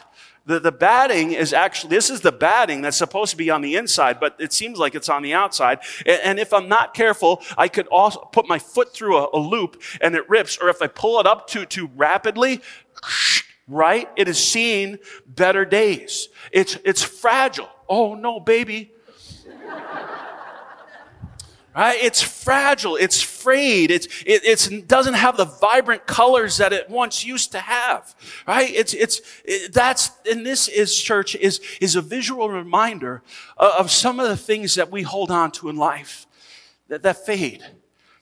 The, 0.46 0.60
the 0.60 0.74
batting 0.74 1.32
is 1.32 1.54
actually, 1.54 1.96
this 1.96 2.10
is 2.10 2.20
the 2.20 2.32
batting 2.32 2.82
that's 2.82 2.98
supposed 2.98 3.32
to 3.32 3.38
be 3.38 3.50
on 3.50 3.62
the 3.62 3.76
inside, 3.76 4.20
but 4.20 4.36
it 4.40 4.52
seems 4.52 4.78
like 4.78 4.94
it's 4.94 5.08
on 5.08 5.24
the 5.24 5.34
outside. 5.34 5.80
And, 6.06 6.20
and 6.24 6.40
if 6.40 6.54
I'm 6.54 6.68
not 6.68 6.94
careful, 6.94 7.42
I 7.58 7.70
could 7.70 7.88
also 7.88 8.20
put 8.20 8.48
my 8.48 8.60
foot 8.60 8.94
through 8.94 9.18
a, 9.18 9.30
a 9.34 9.40
loop 9.40 9.82
and 10.02 10.16
it 10.16 10.30
rips, 10.30 10.58
or 10.58 10.68
if 10.68 10.82
I 10.82 10.88
pull 10.88 11.20
it 11.22 11.26
up 11.26 11.48
too, 11.48 11.66
too 11.66 11.90
rapidly, 11.96 12.62
right? 13.68 14.10
It 14.16 14.28
is 14.28 14.38
seeing 14.38 15.00
better 15.26 15.66
days. 15.66 16.30
It's, 16.52 16.78
it's 16.84 17.02
fragile. 17.02 17.70
Oh 17.88 18.16
no, 18.16 18.40
baby. 18.40 18.92
right? 21.76 21.98
It's 22.02 22.22
fragile. 22.22 22.96
It's 22.96 23.22
frayed. 23.22 23.92
It's, 23.92 24.08
it 24.26 24.42
it's, 24.44 24.68
doesn't 24.68 25.16
have 25.16 25.38
the 25.38 25.46
vibrant 25.46 26.06
colors 26.06 26.58
that 26.58 26.74
it 26.74 26.90
once 26.90 27.26
used 27.26 27.52
to 27.54 27.60
have. 27.60 28.16
Right? 28.48 28.72
It's, 28.72 28.94
it's, 28.94 29.22
it, 29.44 29.74
that's, 29.74 30.12
and 30.30 30.46
this 30.46 30.68
is 30.68 30.96
church 30.96 31.36
is, 31.36 31.62
is 31.82 31.96
a 31.96 32.02
visual 32.02 32.50
reminder 32.50 33.22
of 33.58 33.92
some 33.92 34.20
of 34.20 34.28
the 34.28 34.38
things 34.38 34.76
that 34.76 34.92
we 34.92 35.04
hold 35.04 35.32
on 35.32 35.52
to 35.54 35.70
in 35.70 35.76
life 35.76 36.28
that, 36.90 37.02
that 37.04 37.26
fade, 37.26 37.64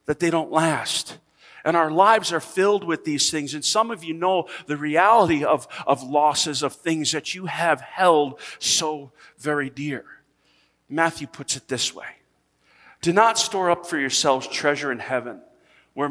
that 0.06 0.20
they 0.20 0.30
don't 0.30 0.52
last. 0.52 1.18
And 1.64 1.78
our 1.78 1.92
lives 1.92 2.34
are 2.34 2.40
filled 2.40 2.84
with 2.84 3.06
these 3.06 3.30
things. 3.30 3.54
And 3.54 3.64
some 3.64 3.92
of 3.92 4.04
you 4.04 4.14
know 4.14 4.48
the 4.66 4.78
reality 4.78 5.44
of, 5.44 5.68
of 5.86 6.04
losses 6.04 6.64
of 6.64 6.74
things 6.74 7.12
that 7.12 7.36
you 7.36 7.46
have 7.46 7.82
held 7.82 8.40
so 8.60 9.12
very 9.38 9.70
dear. 9.70 10.06
Matthew 10.90 11.28
puts 11.28 11.56
it 11.56 11.68
this 11.68 11.94
way. 11.96 12.06
Do 13.02 13.14
not 13.14 13.40
store 13.40 13.72
up 13.72 13.86
for 13.86 13.98
yourselves 13.98 14.48
treasure 14.48 14.92
in 14.92 15.00
heaven, 15.00 15.42
where 15.94 16.10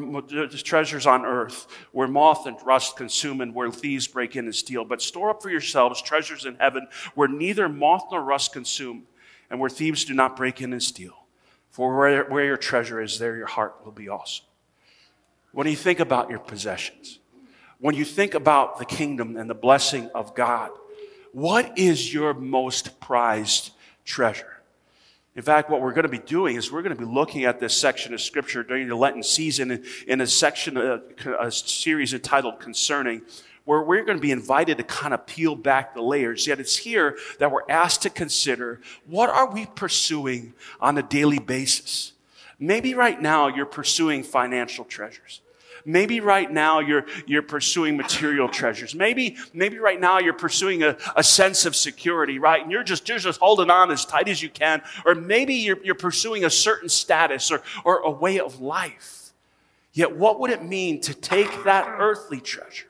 treasures 0.49 1.07
on 1.07 1.25
earth, 1.25 1.66
where 1.92 2.09
moth 2.09 2.47
and 2.47 2.57
rust 2.64 2.97
consume 2.97 3.40
and 3.40 3.54
where 3.54 3.71
thieves 3.71 4.09
break 4.09 4.37
in 4.37 4.47
and 4.47 4.54
steal. 4.54 4.85
But 4.85 5.00
store 5.00 5.30
up 5.30 5.42
for 5.42 5.50
yourselves 5.50 6.02
treasures 6.02 6.47
in 6.47 6.57
heaven, 6.57 6.88
where 7.14 7.28
neither 7.28 7.69
moth 7.69 8.07
nor 8.11 8.23
rust 8.23 8.52
consume, 8.52 9.04
and 9.50 9.61
where 9.61 9.71
thieves 9.71 10.04
do 10.04 10.14
not 10.14 10.37
break 10.37 10.61
in 10.61 10.73
and 10.73 10.83
steal. 10.83 11.26
For 11.71 11.97
where, 11.97 12.25
where 12.25 12.45
your 12.45 12.57
treasure 12.57 13.00
is, 13.00 13.19
there 13.19 13.37
your 13.37 13.47
heart 13.47 13.76
will 13.85 13.92
be 13.92 14.09
also. 14.09 14.42
When 15.52 15.66
you 15.66 15.76
think 15.76 16.00
about 16.00 16.30
your 16.30 16.38
possessions, 16.38 17.19
when 17.78 17.95
you 17.95 18.04
think 18.04 18.35
about 18.35 18.78
the 18.78 18.85
kingdom 18.85 19.37
and 19.37 19.49
the 19.49 19.54
blessing 19.54 20.11
of 20.14 20.35
God, 20.35 20.71
what 21.33 21.78
is 21.78 22.12
your 22.12 22.35
most 22.35 23.00
prized 23.00 23.71
treasure? 24.04 24.61
In 25.37 25.42
fact, 25.42 25.71
what 25.71 25.80
we're 25.80 25.92
going 25.92 26.04
to 26.04 26.09
be 26.09 26.19
doing 26.19 26.57
is 26.57 26.73
we're 26.73 26.83
going 26.83 26.95
to 26.95 27.00
be 27.00 27.11
looking 27.11 27.45
at 27.45 27.61
this 27.61 27.76
section 27.76 28.12
of 28.12 28.21
scripture 28.21 28.62
during 28.62 28.88
the 28.88 28.97
Lenten 28.97 29.23
season 29.23 29.85
in 30.07 30.21
a 30.21 30.26
section, 30.26 30.76
uh, 30.76 30.99
a, 31.25 31.47
a 31.47 31.52
series 31.52 32.12
entitled 32.12 32.59
Concerning, 32.59 33.23
where 33.64 33.83
we're 33.83 34.04
going 34.04 34.19
to 34.19 34.23
be 34.23 34.33
invited 34.33 34.78
to 34.78 34.83
kind 34.83 35.14
of 35.14 35.26
peel 35.26 35.54
back 35.54 35.95
the 35.95 36.02
layers. 36.02 36.47
Yet 36.47 36.59
it's 36.59 36.76
here 36.76 37.16
that 37.38 37.52
we're 37.52 37.69
asked 37.69 38.02
to 38.02 38.11
consider 38.11 38.80
what 39.07 39.30
are 39.30 39.50
we 39.50 39.66
pursuing 39.66 40.54
on 40.80 40.99
a 40.99 41.02
daily 41.02 41.38
basis? 41.38 42.12
Maybe 42.61 42.95
right 42.95 43.21
now 43.21 43.49
you're 43.49 43.67
pursuing 43.67 44.23
financial 44.23 44.85
treasures. 44.85 45.40
Maybe 45.87 46.21
right 46.21 46.50
now 46.50 46.81
you're, 46.81 47.07
you're 47.26 47.43
pursuing 47.43 47.97
material 47.97 48.49
treasures. 48.49 48.95
Maybe, 48.95 49.37
maybe 49.55 49.79
right 49.79 49.99
now 49.99 50.19
you're 50.19 50.35
pursuing 50.35 50.83
a, 50.83 50.97
a 51.17 51.23
sense 51.23 51.64
of 51.64 51.75
security, 51.75 52.38
right? 52.38 52.62
And 52.62 52.71
you're 52.71 52.85
just, 52.85 53.09
you're 53.09 53.19
just 53.19 53.40
holding 53.40 53.71
on 53.71 53.90
as 53.90 54.05
tight 54.05 54.29
as 54.29 54.43
you 54.43 54.50
can. 54.50 54.83
Or 55.07 55.14
maybe 55.14 55.55
you're, 55.55 55.83
you're 55.83 55.95
pursuing 55.95 56.45
a 56.45 56.50
certain 56.50 56.90
status 56.90 57.50
or, 57.50 57.62
or 57.83 58.00
a 58.00 58.11
way 58.11 58.38
of 58.38 58.61
life. 58.61 59.33
Yet 59.93 60.14
what 60.14 60.38
would 60.38 60.50
it 60.50 60.62
mean 60.62 61.00
to 61.00 61.14
take 61.14 61.64
that 61.64 61.87
earthly 61.99 62.40
treasure 62.40 62.87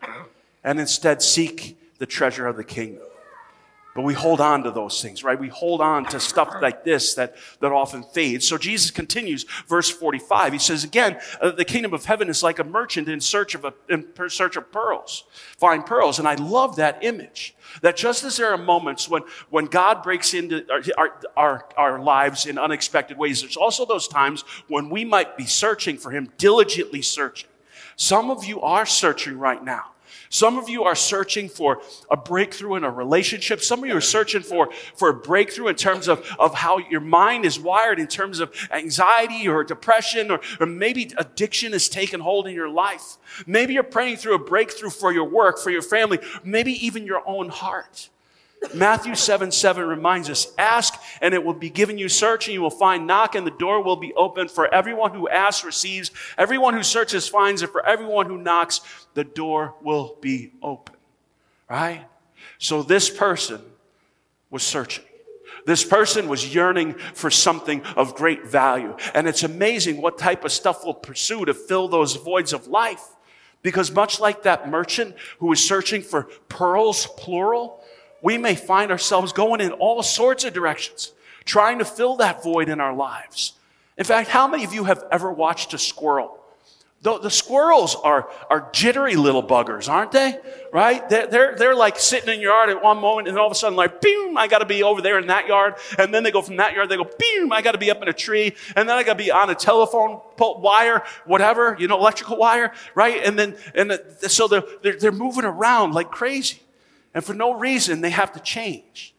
and 0.65 0.81
instead 0.81 1.23
seek 1.23 1.79
the 1.99 2.07
treasure 2.07 2.47
of 2.47 2.57
the 2.57 2.65
kingdom? 2.65 3.07
But 3.95 4.03
we 4.03 4.15
hold 4.15 4.41
on 4.41 4.63
to 4.63 4.71
those 4.71 5.03
things, 5.03 5.25
right? 5.25 5.39
We 5.39 5.49
hold 5.49 5.81
on 5.81 6.05
to 6.07 6.21
stuff 6.21 6.55
like 6.63 6.85
this 6.85 7.15
that, 7.15 7.35
that 7.59 7.73
often 7.73 8.05
fades. 8.05 8.47
So 8.47 8.57
Jesus 8.57 8.93
continues, 8.93 9.45
verse 9.67 9.91
45. 9.91 10.53
He 10.53 10.59
says, 10.61 10.85
again, 10.85 11.19
uh, 11.41 11.51
the 11.51 11.65
kingdom 11.65 11.93
of 11.93 12.05
heaven 12.05 12.29
is 12.29 12.41
like 12.41 12.61
a 12.61 12.65
merchant 12.65 13.09
in 13.09 13.21
search 13.21 13.57
of, 13.57 13.65
a, 13.65 13.75
in 13.89 14.07
search 14.29 14.57
of 14.57 14.71
pearls, 14.71 15.25
fine 15.59 15.83
pearls. 15.83 16.21
And 16.21 16.29
I 16.29 16.35
love 16.37 16.77
that 16.77 17.03
image. 17.03 17.57
That 17.83 17.97
just 17.97 18.23
as 18.25 18.37
there 18.37 18.53
are 18.53 18.59
moments 18.59 19.09
when, 19.09 19.23
when 19.49 19.67
God 19.67 20.03
breaks 20.03 20.35
into 20.35 20.65
our, 20.97 21.21
our, 21.37 21.69
our 21.77 22.01
lives 22.01 22.47
in 22.47 22.59
unexpected 22.59 23.19
ways, 23.19 23.41
there's 23.41 23.57
also 23.57 23.85
those 23.85 24.07
times 24.07 24.45
when 24.69 24.89
we 24.89 25.05
might 25.05 25.37
be 25.37 25.47
searching 25.47 25.97
for 25.97 26.11
Him, 26.11 26.33
diligently 26.39 27.03
searching. 27.03 27.49
Some 27.97 28.31
of 28.31 28.45
you 28.45 28.61
are 28.61 28.87
searching 28.87 29.39
right 29.39 29.63
now. 29.63 29.93
Some 30.29 30.59
of 30.59 30.69
you 30.69 30.85
are 30.85 30.95
searching 30.95 31.49
for 31.49 31.81
a 32.11 32.17
breakthrough 32.17 32.77
in 32.77 32.85
a 32.85 32.91
relationship. 32.91 33.61
Some 33.61 33.83
of 33.83 33.89
you 33.89 33.97
are 33.97 34.01
searching 34.01 34.43
for, 34.43 34.71
for 34.95 35.11
a 35.11 35.15
breakthrough 35.15 35.69
in 35.69 35.77
terms 35.77 36.09
of, 36.09 36.25
of 36.39 36.55
how 36.55 36.79
your 36.79 37.01
mind 37.01 37.45
is 37.45 37.59
wired 37.59 37.99
in 37.99 38.07
terms 38.07 38.41
of 38.41 38.53
anxiety 38.71 39.49
or 39.49 39.65
depression 39.65 40.31
or, 40.31 40.41
or 40.59 40.67
maybe 40.67 41.13
addiction 41.17 41.73
has 41.73 41.89
taken 41.89 42.21
hold 42.21 42.47
in 42.47 42.55
your 42.55 42.69
life. 42.69 43.17
Maybe 43.47 43.75
you're 43.75 43.83
praying 43.83 44.17
through 44.17 44.35
a 44.35 44.39
breakthrough 44.39 44.91
for 44.91 45.13
your 45.13 45.29
work, 45.29 45.59
for 45.59 45.71
your 45.71 45.83
family, 45.83 46.19
maybe 46.45 46.73
even 46.85 47.05
your 47.05 47.23
own 47.27 47.49
heart. 47.49 48.11
Matthew 48.75 49.15
7 49.15 49.51
7 49.51 49.87
reminds 49.87 50.29
us 50.29 50.53
ask 50.59 50.95
and 51.21 51.35
it 51.35 51.45
will 51.45 51.55
be 51.55 51.71
given 51.71 51.99
you, 51.99 52.09
search 52.09 52.47
and 52.47 52.55
you 52.55 52.61
will 52.61 52.71
find, 52.71 53.07
knock 53.07 53.35
and 53.35 53.47
the 53.47 53.51
door 53.51 53.83
will 53.83 53.97
be 53.97 54.13
opened. 54.15 54.51
For 54.51 54.73
everyone 54.73 55.15
who 55.15 55.29
asks 55.29 55.65
receives, 55.65 56.11
everyone 56.37 56.75
who 56.75 56.83
searches 56.83 57.27
finds, 57.27 57.63
and 57.63 57.71
for 57.71 57.85
everyone 57.85 58.27
who 58.27 58.39
knocks, 58.39 58.81
the 59.15 59.25
door 59.25 59.75
will 59.83 60.17
be 60.21 60.53
open. 60.63 60.97
Right? 61.69 62.05
So 62.59 62.83
this 62.83 63.09
person 63.09 63.63
was 64.51 64.63
searching. 64.63 65.05
This 65.67 65.85
person 65.85 66.29
was 66.29 66.55
yearning 66.55 66.95
for 66.95 67.31
something 67.31 67.83
of 67.97 68.15
great 68.15 68.47
value. 68.47 68.97
And 69.15 69.29
it's 69.29 69.43
amazing 69.43 70.01
what 70.01 70.19
type 70.19 70.45
of 70.45 70.53
stuff 70.53 70.85
we'll 70.85 70.95
pursue 70.95 71.45
to 71.45 71.55
fill 71.55 71.89
those 71.89 72.17
voids 72.17 72.53
of 72.53 72.67
life. 72.67 73.05
Because 73.63 73.91
much 73.91 74.21
like 74.21 74.45
that 74.45 74.71
merchant 74.71 75.15
who 75.39 75.49
was 75.49 75.63
searching 75.63 76.03
for 76.03 76.25
pearls, 76.49 77.07
plural, 77.19 77.80
we 78.23 78.39
may 78.39 78.55
find 78.55 78.91
ourselves 78.91 79.33
going 79.33 79.61
in 79.61 79.73
all 79.73 80.03
sorts 80.03 80.45
of 80.45 80.53
directions, 80.53 81.13
trying 81.45 81.79
to 81.79 81.85
fill 81.85 82.17
that 82.17 82.43
void 82.43 82.69
in 82.69 82.81
our 82.81 82.95
lives. 82.95 83.55
In 83.97 84.05
fact, 84.05 84.29
how 84.29 84.49
many 84.49 84.65
of 84.65 84.73
you 84.73 84.85
have 84.85 85.05
ever 85.11 85.31
watched 85.31 85.75
a 85.75 85.79
squirrel? 85.79 86.37
The, 87.03 87.19
the 87.19 87.31
squirrels 87.31 87.97
are, 87.97 88.29
are 88.51 88.69
jittery 88.73 89.17
little 89.17 89.43
buggers, 89.43 89.89
aren't 89.89 90.13
they? 90.13 90.39
Right? 90.71 91.09
They're, 91.09 91.27
they're, 91.27 91.57
they're 91.57 91.75
like 91.75 91.99
sitting 91.99 92.33
in 92.35 92.41
your 92.41 92.53
yard 92.53 92.69
at 92.69 92.83
one 92.83 92.99
moment 92.99 93.27
and 93.27 93.39
all 93.39 93.47
of 93.47 93.53
a 93.53 93.55
sudden 93.55 93.75
like, 93.75 94.03
boom, 94.03 94.37
I 94.37 94.49
gotta 94.49 94.67
be 94.67 94.83
over 94.83 95.01
there 95.01 95.19
in 95.19 95.29
that 95.29 95.47
yard. 95.47 95.77
And 95.99 96.13
then 96.13 96.25
they 96.25 96.31
go 96.31 96.43
from 96.43 96.57
that 96.57 96.75
yard, 96.75 96.91
they 96.91 96.99
go, 96.99 97.05
boom, 97.05 97.53
I 97.53 97.63
gotta 97.63 97.79
be 97.79 97.91
up 97.91 98.03
in 98.03 98.09
a 98.09 98.13
tree. 98.13 98.55
And 98.77 98.87
then 98.87 98.99
I 98.99 99.03
gotta 99.03 99.17
be 99.17 99.31
on 99.31 99.49
a 99.49 99.55
telephone 99.55 100.21
wire, 100.39 101.03
whatever, 101.25 101.75
you 101.79 101.89
know, 101.89 101.99
electrical 101.99 102.37
wire, 102.37 102.73
right? 102.95 103.25
And 103.25 103.39
then, 103.39 103.57
and 103.75 103.93
the, 103.93 104.29
so 104.29 104.47
they're, 104.47 104.65
they're, 104.83 104.97
they're 104.97 105.13
moving 105.13 105.45
around 105.45 105.95
like 105.95 106.11
crazy. 106.11 106.61
And 107.15 107.25
for 107.25 107.35
no 107.35 107.55
reason, 107.55 108.01
they 108.01 108.11
have 108.11 108.33
to 108.33 108.41
change. 108.41 109.15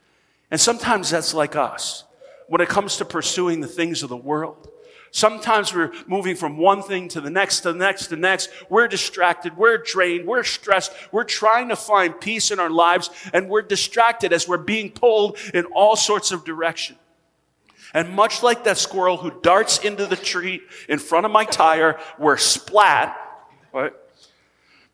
And 0.49 0.59
sometimes 0.59 1.09
that's 1.09 1.33
like 1.33 1.55
us 1.55 2.03
when 2.47 2.61
it 2.61 2.69
comes 2.69 2.97
to 2.97 3.05
pursuing 3.05 3.61
the 3.61 3.67
things 3.67 4.03
of 4.03 4.09
the 4.09 4.17
world. 4.17 4.69
Sometimes 5.11 5.73
we're 5.73 5.91
moving 6.07 6.37
from 6.37 6.57
one 6.57 6.81
thing 6.81 7.09
to 7.09 7.19
the 7.19 7.29
next, 7.29 7.61
to 7.61 7.73
the 7.73 7.77
next, 7.77 8.03
to 8.03 8.09
the 8.11 8.15
next. 8.15 8.49
We're 8.69 8.87
distracted. 8.87 9.57
We're 9.57 9.77
drained. 9.77 10.25
We're 10.25 10.43
stressed. 10.43 10.93
We're 11.11 11.25
trying 11.25 11.67
to 11.67 11.75
find 11.75 12.19
peace 12.19 12.49
in 12.49 12.59
our 12.59 12.69
lives 12.69 13.09
and 13.33 13.49
we're 13.49 13.61
distracted 13.61 14.31
as 14.31 14.47
we're 14.47 14.57
being 14.57 14.89
pulled 14.89 15.37
in 15.53 15.65
all 15.65 15.97
sorts 15.97 16.31
of 16.31 16.45
direction. 16.45 16.95
And 17.93 18.15
much 18.15 18.41
like 18.41 18.63
that 18.63 18.77
squirrel 18.77 19.17
who 19.17 19.33
darts 19.41 19.79
into 19.79 20.05
the 20.05 20.15
tree 20.15 20.61
in 20.87 20.97
front 20.97 21.25
of 21.25 21.31
my 21.31 21.43
tire, 21.43 21.99
we're 22.17 22.37
splat, 22.37 23.17
right? 23.73 23.91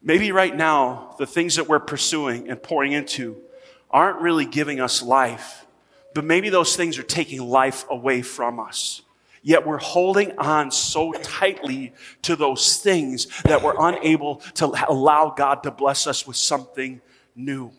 Maybe 0.01 0.31
right 0.31 0.55
now, 0.55 1.15
the 1.17 1.25
things 1.25 1.55
that 1.55 1.67
we're 1.67 1.79
pursuing 1.79 2.49
and 2.49 2.61
pouring 2.61 2.91
into 2.91 3.41
aren't 3.89 4.21
really 4.21 4.45
giving 4.45 4.79
us 4.79 5.01
life, 5.01 5.65
but 6.13 6.23
maybe 6.23 6.49
those 6.49 6.75
things 6.75 6.97
are 6.97 7.03
taking 7.03 7.41
life 7.41 7.85
away 7.89 8.21
from 8.21 8.59
us. 8.59 9.01
Yet 9.41 9.65
we're 9.65 9.77
holding 9.77 10.37
on 10.37 10.71
so 10.71 11.13
tightly 11.13 11.93
to 12.23 12.35
those 12.35 12.77
things 12.77 13.27
that 13.43 13.63
we're 13.63 13.75
unable 13.79 14.37
to 14.55 14.65
allow 14.89 15.33
God 15.35 15.63
to 15.63 15.71
bless 15.71 16.05
us 16.05 16.27
with 16.27 16.35
something 16.35 17.01
new 17.35 17.71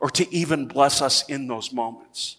or 0.00 0.10
to 0.10 0.34
even 0.34 0.66
bless 0.66 1.00
us 1.00 1.26
in 1.28 1.46
those 1.46 1.72
moments. 1.72 2.36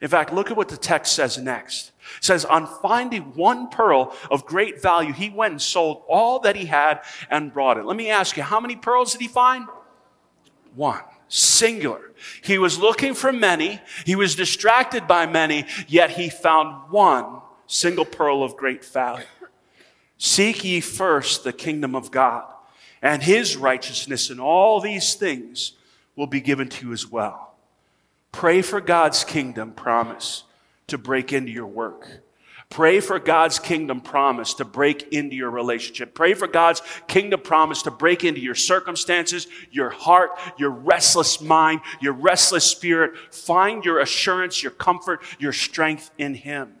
In 0.00 0.08
fact, 0.08 0.32
look 0.32 0.50
at 0.50 0.56
what 0.56 0.68
the 0.68 0.76
text 0.76 1.14
says 1.14 1.36
next. 1.38 1.90
Says, 2.20 2.44
on 2.44 2.66
finding 2.66 3.34
one 3.34 3.68
pearl 3.68 4.14
of 4.30 4.44
great 4.44 4.80
value, 4.80 5.12
he 5.12 5.30
went 5.30 5.52
and 5.52 5.62
sold 5.62 6.02
all 6.08 6.40
that 6.40 6.56
he 6.56 6.66
had 6.66 7.00
and 7.30 7.52
brought 7.52 7.78
it. 7.78 7.84
Let 7.84 7.96
me 7.96 8.10
ask 8.10 8.36
you, 8.36 8.42
how 8.42 8.60
many 8.60 8.76
pearls 8.76 9.12
did 9.12 9.20
he 9.20 9.28
find? 9.28 9.66
One. 10.74 11.02
Singular. 11.28 12.12
He 12.42 12.56
was 12.56 12.78
looking 12.78 13.14
for 13.14 13.32
many. 13.32 13.80
He 14.06 14.16
was 14.16 14.34
distracted 14.34 15.06
by 15.06 15.26
many, 15.26 15.66
yet 15.86 16.10
he 16.10 16.30
found 16.30 16.90
one 16.90 17.42
single 17.66 18.06
pearl 18.06 18.42
of 18.42 18.56
great 18.56 18.84
value. 18.84 19.26
Seek 20.16 20.64
ye 20.64 20.80
first 20.80 21.44
the 21.44 21.52
kingdom 21.52 21.94
of 21.94 22.10
God 22.10 22.44
and 23.02 23.22
his 23.22 23.56
righteousness, 23.56 24.30
and 24.30 24.40
all 24.40 24.80
these 24.80 25.14
things 25.14 25.72
will 26.16 26.26
be 26.26 26.40
given 26.40 26.68
to 26.68 26.86
you 26.86 26.92
as 26.92 27.06
well. 27.06 27.54
Pray 28.32 28.62
for 28.62 28.80
God's 28.80 29.22
kingdom 29.22 29.72
promise 29.72 30.44
to 30.88 30.98
break 30.98 31.32
into 31.32 31.50
your 31.50 31.66
work. 31.66 32.22
Pray 32.70 33.00
for 33.00 33.18
God's 33.18 33.58
kingdom 33.58 34.02
promise 34.02 34.54
to 34.54 34.64
break 34.64 35.08
into 35.12 35.34
your 35.34 35.50
relationship. 35.50 36.14
Pray 36.14 36.34
for 36.34 36.46
God's 36.46 36.82
kingdom 37.06 37.40
promise 37.40 37.82
to 37.82 37.90
break 37.90 38.24
into 38.24 38.40
your 38.40 38.54
circumstances, 38.54 39.46
your 39.70 39.88
heart, 39.88 40.32
your 40.58 40.70
restless 40.70 41.40
mind, 41.40 41.80
your 42.00 42.12
restless 42.12 42.64
spirit. 42.64 43.16
Find 43.32 43.84
your 43.84 44.00
assurance, 44.00 44.62
your 44.62 44.72
comfort, 44.72 45.22
your 45.38 45.54
strength 45.54 46.10
in 46.18 46.34
Him. 46.34 46.74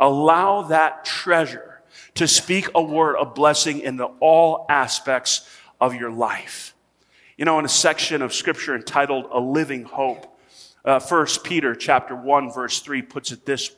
Allow 0.00 0.62
that 0.62 1.04
treasure 1.04 1.80
to 2.14 2.26
speak 2.26 2.68
a 2.74 2.82
word 2.82 3.16
of 3.16 3.34
blessing 3.34 3.80
into 3.80 4.06
all 4.18 4.66
aspects 4.68 5.48
of 5.80 5.94
your 5.94 6.10
life. 6.10 6.74
You 7.36 7.44
know, 7.44 7.58
in 7.58 7.64
a 7.64 7.68
section 7.68 8.20
of 8.20 8.34
scripture 8.34 8.74
entitled 8.74 9.26
A 9.30 9.38
Living 9.38 9.84
Hope, 9.84 10.26
uh, 10.84 10.98
First 10.98 11.44
Peter 11.44 11.74
chapter 11.74 12.14
1 12.14 12.52
verse 12.52 12.80
3 12.80 13.02
puts 13.02 13.32
it 13.32 13.46
this 13.46 13.70
way. 13.70 13.76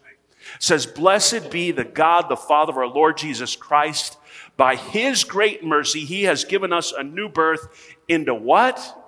It 0.57 0.63
says, 0.63 0.87
Blessed 0.87 1.51
be 1.51 1.71
the 1.71 1.85
God, 1.85 2.29
the 2.29 2.37
Father 2.37 2.73
of 2.73 2.79
our 2.79 2.87
Lord 2.87 3.17
Jesus 3.17 3.57
Christ. 3.57 4.19
By 4.57 4.77
his 4.77 5.25
great 5.25 5.65
mercy, 5.65 6.05
he 6.05 6.25
has 6.25 6.45
given 6.45 6.73
us 6.73 6.93
a 6.93 7.03
new 7.03 7.29
birth 7.29 7.69
into 8.09 8.35
what? 8.35 8.99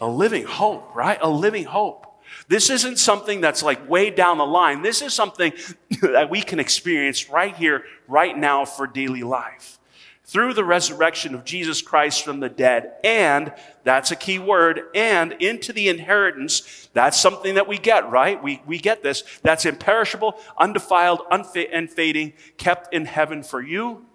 A 0.00 0.08
living 0.08 0.44
hope, 0.44 0.94
right? 0.94 1.18
A 1.20 1.28
living 1.28 1.64
hope. 1.64 2.06
This 2.48 2.70
isn't 2.70 2.98
something 2.98 3.40
that's 3.40 3.62
like 3.62 3.88
way 3.88 4.10
down 4.10 4.38
the 4.38 4.46
line. 4.46 4.82
This 4.82 5.02
is 5.02 5.14
something 5.14 5.52
that 6.02 6.30
we 6.30 6.42
can 6.42 6.58
experience 6.58 7.30
right 7.30 7.54
here, 7.54 7.84
right 8.08 8.36
now 8.36 8.64
for 8.64 8.86
daily 8.86 9.22
life 9.22 9.78
through 10.24 10.54
the 10.54 10.64
resurrection 10.64 11.34
of 11.34 11.44
Jesus 11.44 11.82
Christ 11.82 12.24
from 12.24 12.40
the 12.40 12.48
dead. 12.48 12.94
And 13.04 13.52
that's 13.84 14.10
a 14.10 14.16
key 14.16 14.38
word, 14.38 14.82
and 14.94 15.32
into 15.32 15.72
the 15.72 15.88
inheritance. 15.88 16.88
That's 16.94 17.20
something 17.20 17.56
that 17.56 17.68
we 17.68 17.78
get, 17.78 18.10
right? 18.10 18.42
We, 18.42 18.62
we 18.66 18.78
get 18.78 19.02
this. 19.02 19.22
That's 19.42 19.66
imperishable, 19.66 20.38
undefiled, 20.58 21.20
unfading, 21.30 22.32
kept 22.56 22.94
in 22.94 23.04
heaven 23.04 23.42
for 23.42 23.60
you, 23.60 24.06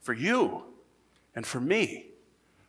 for 0.00 0.12
you, 0.12 0.64
and 1.34 1.46
for 1.46 1.60
me. 1.60 2.11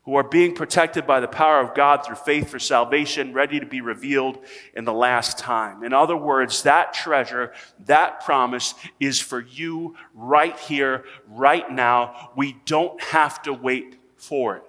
Who 0.06 0.16
are 0.16 0.24
being 0.24 0.54
protected 0.54 1.08
by 1.08 1.20
the 1.20 1.28
power 1.28 1.60
of 1.60 1.74
God 1.74 2.06
through 2.06 2.18
faith 2.18 2.50
for 2.50 2.60
salvation, 2.60 3.34
ready 3.34 3.60
to 3.60 3.66
be 3.66 3.82
revealed 3.82 4.38
in 4.76 4.84
the 4.84 4.94
last 4.94 5.38
time. 5.38 5.84
In 5.84 5.94
other 5.94 6.18
words, 6.18 6.64
that 6.64 6.94
treasure, 6.94 7.54
that 7.86 8.24
promise 8.24 8.76
is 9.00 9.22
for 9.22 9.40
you 9.40 9.96
right 10.14 10.60
here, 10.60 11.06
right 11.28 11.70
now. 11.72 12.32
We 12.36 12.58
don't 12.66 13.02
have 13.02 13.42
to 13.44 13.54
wait 13.54 13.98
for 14.18 14.58
it. 14.58 14.64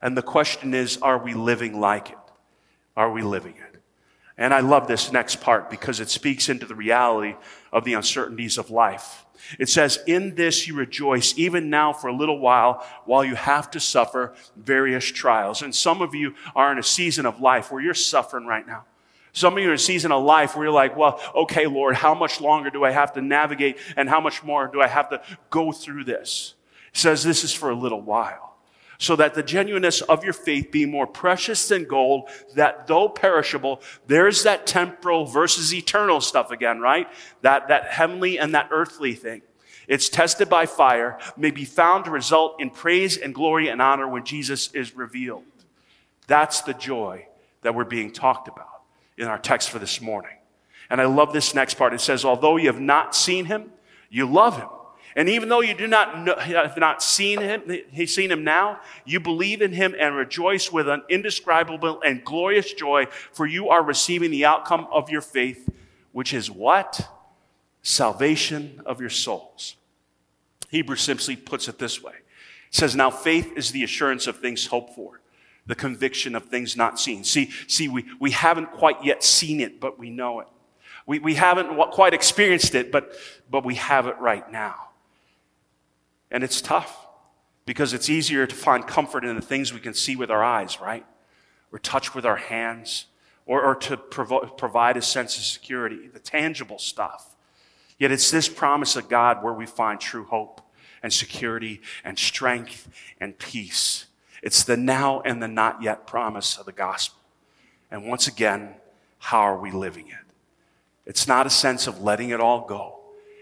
And 0.00 0.16
the 0.16 0.22
question 0.22 0.72
is, 0.72 0.98
are 0.98 1.18
we 1.18 1.34
living 1.34 1.78
like 1.78 2.10
it? 2.10 2.18
Are 2.96 3.10
we 3.10 3.22
living 3.22 3.54
it? 3.56 3.65
And 4.38 4.52
I 4.52 4.60
love 4.60 4.86
this 4.86 5.12
next 5.12 5.40
part 5.40 5.70
because 5.70 5.98
it 5.98 6.10
speaks 6.10 6.48
into 6.48 6.66
the 6.66 6.74
reality 6.74 7.34
of 7.72 7.84
the 7.84 7.94
uncertainties 7.94 8.58
of 8.58 8.70
life. 8.70 9.24
It 9.58 9.68
says, 9.68 9.98
In 10.06 10.34
this 10.34 10.66
you 10.66 10.74
rejoice, 10.74 11.36
even 11.38 11.70
now 11.70 11.92
for 11.92 12.08
a 12.08 12.16
little 12.16 12.38
while, 12.38 12.86
while 13.06 13.24
you 13.24 13.34
have 13.34 13.70
to 13.70 13.80
suffer 13.80 14.34
various 14.56 15.04
trials. 15.04 15.62
And 15.62 15.74
some 15.74 16.02
of 16.02 16.14
you 16.14 16.34
are 16.54 16.70
in 16.70 16.78
a 16.78 16.82
season 16.82 17.24
of 17.24 17.40
life 17.40 17.72
where 17.72 17.80
you're 17.80 17.94
suffering 17.94 18.46
right 18.46 18.66
now. 18.66 18.84
Some 19.32 19.54
of 19.54 19.62
you 19.62 19.68
are 19.68 19.72
in 19.72 19.76
a 19.76 19.78
season 19.78 20.12
of 20.12 20.24
life 20.24 20.54
where 20.54 20.64
you're 20.64 20.72
like, 20.72 20.96
well, 20.96 21.20
okay, 21.34 21.66
Lord, 21.66 21.94
how 21.94 22.14
much 22.14 22.40
longer 22.40 22.70
do 22.70 22.84
I 22.84 22.90
have 22.90 23.12
to 23.14 23.22
navigate 23.22 23.78
and 23.94 24.08
how 24.08 24.20
much 24.20 24.42
more 24.42 24.66
do 24.66 24.80
I 24.80 24.86
have 24.86 25.10
to 25.10 25.22
go 25.50 25.72
through 25.72 26.04
this? 26.04 26.54
It 26.92 26.98
says 26.98 27.22
this 27.22 27.44
is 27.44 27.52
for 27.52 27.70
a 27.70 27.74
little 27.74 28.00
while 28.00 28.55
so 28.98 29.16
that 29.16 29.34
the 29.34 29.42
genuineness 29.42 30.00
of 30.02 30.24
your 30.24 30.32
faith 30.32 30.70
be 30.70 30.86
more 30.86 31.06
precious 31.06 31.68
than 31.68 31.84
gold, 31.84 32.28
that 32.54 32.86
though 32.86 33.08
perishable, 33.08 33.80
there's 34.06 34.42
that 34.44 34.66
temporal 34.66 35.26
versus 35.26 35.74
eternal 35.74 36.20
stuff 36.20 36.50
again, 36.50 36.80
right? 36.80 37.08
That, 37.42 37.68
that 37.68 37.86
heavenly 37.86 38.38
and 38.38 38.54
that 38.54 38.68
earthly 38.70 39.14
thing. 39.14 39.42
It's 39.88 40.08
tested 40.08 40.48
by 40.48 40.66
fire, 40.66 41.18
may 41.36 41.50
be 41.50 41.64
found 41.64 42.06
to 42.06 42.10
result 42.10 42.60
in 42.60 42.70
praise 42.70 43.16
and 43.16 43.34
glory 43.34 43.68
and 43.68 43.80
honor 43.80 44.08
when 44.08 44.24
Jesus 44.24 44.72
is 44.72 44.96
revealed. 44.96 45.44
That's 46.26 46.62
the 46.62 46.74
joy 46.74 47.28
that 47.62 47.74
we're 47.74 47.84
being 47.84 48.12
talked 48.12 48.48
about 48.48 48.82
in 49.16 49.28
our 49.28 49.38
text 49.38 49.70
for 49.70 49.78
this 49.78 50.00
morning. 50.00 50.32
And 50.90 51.00
I 51.00 51.06
love 51.06 51.32
this 51.32 51.54
next 51.54 51.74
part. 51.74 51.94
It 51.94 52.00
says, 52.00 52.24
although 52.24 52.56
you 52.56 52.66
have 52.66 52.80
not 52.80 53.14
seen 53.14 53.44
him, 53.44 53.72
you 54.10 54.26
love 54.26 54.56
him. 54.56 54.68
And 55.16 55.30
even 55.30 55.48
though 55.48 55.62
you 55.62 55.74
do 55.74 55.86
not 55.86 56.22
know, 56.22 56.36
have 56.36 56.76
not 56.76 57.02
seen 57.02 57.40
him, 57.40 57.62
he's 57.90 58.14
seen 58.14 58.30
him 58.30 58.44
now, 58.44 58.80
you 59.06 59.18
believe 59.18 59.62
in 59.62 59.72
him 59.72 59.94
and 59.98 60.14
rejoice 60.14 60.70
with 60.70 60.90
an 60.90 61.02
indescribable 61.08 62.02
and 62.02 62.22
glorious 62.22 62.70
joy, 62.74 63.06
for 63.32 63.46
you 63.46 63.70
are 63.70 63.82
receiving 63.82 64.30
the 64.30 64.44
outcome 64.44 64.86
of 64.92 65.08
your 65.08 65.22
faith, 65.22 65.70
which 66.12 66.34
is 66.34 66.50
what? 66.50 67.08
Salvation 67.80 68.82
of 68.84 69.00
your 69.00 69.08
souls. 69.08 69.76
Hebrew 70.68 70.96
simply 70.96 71.34
puts 71.34 71.66
it 71.66 71.78
this 71.78 72.02
way. 72.02 72.12
It 72.68 72.74
says, 72.74 72.94
Now 72.94 73.10
faith 73.10 73.50
is 73.56 73.70
the 73.70 73.84
assurance 73.84 74.26
of 74.26 74.40
things 74.40 74.66
hoped 74.66 74.94
for, 74.94 75.22
the 75.64 75.74
conviction 75.74 76.34
of 76.34 76.44
things 76.44 76.76
not 76.76 77.00
seen. 77.00 77.24
See, 77.24 77.50
see, 77.68 77.88
we, 77.88 78.04
we 78.20 78.32
haven't 78.32 78.70
quite 78.72 79.02
yet 79.02 79.24
seen 79.24 79.60
it, 79.60 79.80
but 79.80 79.98
we 79.98 80.10
know 80.10 80.40
it. 80.40 80.48
We, 81.06 81.20
we 81.20 81.36
haven't 81.36 81.74
quite 81.92 82.12
experienced 82.12 82.74
it, 82.74 82.92
but, 82.92 83.12
but 83.50 83.64
we 83.64 83.76
have 83.76 84.08
it 84.08 84.18
right 84.18 84.50
now. 84.52 84.85
And 86.30 86.42
it's 86.42 86.60
tough 86.60 87.06
because 87.64 87.92
it's 87.92 88.08
easier 88.08 88.46
to 88.46 88.54
find 88.54 88.86
comfort 88.86 89.24
in 89.24 89.34
the 89.36 89.42
things 89.42 89.72
we 89.72 89.80
can 89.80 89.94
see 89.94 90.16
with 90.16 90.30
our 90.30 90.42
eyes, 90.42 90.80
right? 90.80 91.04
Or 91.72 91.78
touch 91.78 92.14
with 92.14 92.24
our 92.24 92.36
hands, 92.36 93.06
or, 93.44 93.62
or 93.62 93.74
to 93.74 93.96
provo- 93.96 94.46
provide 94.46 94.96
a 94.96 95.02
sense 95.02 95.36
of 95.36 95.44
security, 95.44 96.08
the 96.08 96.18
tangible 96.18 96.78
stuff. 96.78 97.34
Yet 97.98 98.12
it's 98.12 98.30
this 98.30 98.48
promise 98.48 98.96
of 98.96 99.08
God 99.08 99.42
where 99.42 99.52
we 99.52 99.66
find 99.66 100.00
true 100.00 100.24
hope 100.24 100.60
and 101.02 101.12
security 101.12 101.80
and 102.04 102.18
strength 102.18 102.88
and 103.20 103.38
peace. 103.38 104.06
It's 104.42 104.64
the 104.64 104.76
now 104.76 105.20
and 105.22 105.42
the 105.42 105.48
not 105.48 105.82
yet 105.82 106.06
promise 106.06 106.56
of 106.58 106.66
the 106.66 106.72
gospel. 106.72 107.20
And 107.90 108.06
once 108.06 108.26
again, 108.26 108.74
how 109.18 109.40
are 109.40 109.58
we 109.58 109.70
living 109.70 110.08
it? 110.08 110.14
It's 111.06 111.26
not 111.26 111.46
a 111.46 111.50
sense 111.50 111.86
of 111.86 112.02
letting 112.02 112.30
it 112.30 112.40
all 112.40 112.66
go. 112.66 112.98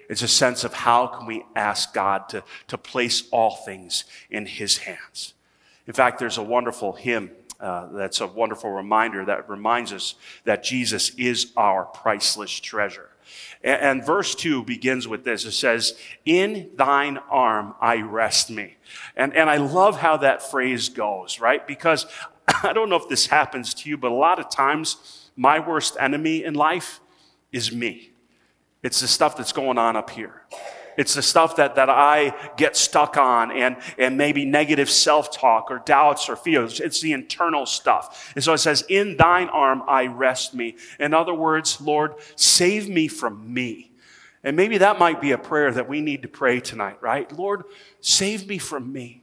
It's 0.09 0.23
a 0.23 0.29
sense 0.29 0.65
of 0.65 0.73
how 0.73 1.07
can 1.07 1.27
we 1.27 1.45
ask 1.57 1.95
God 1.95 2.29
to, 2.31 2.45
to 2.69 2.79
place 2.79 3.29
all 3.31 3.57
things 3.57 4.05
in 4.31 4.47
his 4.47 4.79
hands. 4.79 5.35
In 5.87 5.93
fact, 5.93 6.19
there's 6.19 6.39
a 6.39 6.43
wonderful 6.43 6.93
hymn 6.93 7.31
uh, 7.61 7.87
that's 7.93 8.21
a 8.21 8.27
wonderful 8.27 8.71
reminder 8.71 9.25
that 9.25 9.49
reminds 9.49 9.93
us 9.93 10.17
that 10.45 10.63
Jesus 10.63 11.15
is 11.17 11.53
our 11.57 11.85
priceless 11.85 12.51
treasure. 12.61 13.09
And, 13.63 13.81
and 13.81 14.07
verse 14.07 14.35
2 14.35 14.65
begins 14.65 15.09
with 15.09 15.25
this. 15.25 15.45
It 15.45 15.53
says, 15.53 15.97
In 16.25 16.71
thine 16.75 17.19
arm 17.31 17.75
I 17.81 18.03
rest 18.03 18.51
me. 18.51 18.77
And, 19.17 19.35
and 19.35 19.49
I 19.49 19.57
love 19.57 19.99
how 19.99 20.19
that 20.19 20.43
phrase 20.51 20.89
goes, 20.89 21.41
right? 21.41 21.67
Because 21.67 22.07
I 22.63 22.73
don't 22.73 22.91
know 22.91 22.97
if 22.97 23.09
this 23.09 23.27
happens 23.27 23.73
to 23.75 23.89
you, 23.89 23.97
but 23.97 24.11
a 24.11 24.15
lot 24.15 24.39
of 24.39 24.51
times 24.51 25.31
my 25.37 25.59
worst 25.59 25.97
enemy 25.99 26.45
in 26.45 26.55
life 26.55 27.01
is 27.53 27.73
me. 27.73 28.11
It's 28.85 29.01
the 29.01 29.09
stuff 29.09 29.37
that's 29.37 29.53
going 29.53 29.79
on 29.79 29.97
up 29.97 30.11
here. 30.11 30.43
It's 30.97 31.15
the 31.15 31.23
stuff 31.23 31.57
that, 31.57 31.75
that 31.75 31.91
I 31.91 32.35
get 32.57 32.77
stuck 32.77 33.17
on 33.17 33.51
and, 33.51 33.77
and 33.99 34.17
maybe 34.17 34.45
negative 34.45 34.89
self-talk 34.89 35.71
or 35.71 35.81
doubts 35.85 36.29
or 36.29 36.37
fears. 36.37 36.79
It's 36.79 37.01
the 37.01 37.13
internal 37.13 37.67
stuff. 37.67 38.33
And 38.37 38.45
so 38.45 38.53
it 38.53 38.59
says, 38.59 38.85
in 38.89 39.17
thine 39.17 39.49
arm 39.49 39.83
I 39.89 40.07
rest 40.07 40.55
me. 40.55 40.77
In 41.01 41.13
other 41.13 41.35
words, 41.35 41.81
Lord, 41.81 42.15
save 42.37 42.89
me 42.89 43.09
from 43.09 43.53
me. 43.53 43.91
And 44.45 44.57
maybe 44.57 44.79
that 44.79 44.99
might 44.99 45.21
be 45.21 45.33
a 45.33 45.39
prayer 45.39 45.73
that 45.73 45.89
we 45.89 46.01
need 46.03 46.23
to 46.23 46.29
pray 46.29 46.61
tonight, 46.61 46.99
right? 47.01 47.33
Lord, 47.33 47.65
save 48.01 48.47
me 48.47 48.59
from 48.59 48.93
me. 48.93 49.23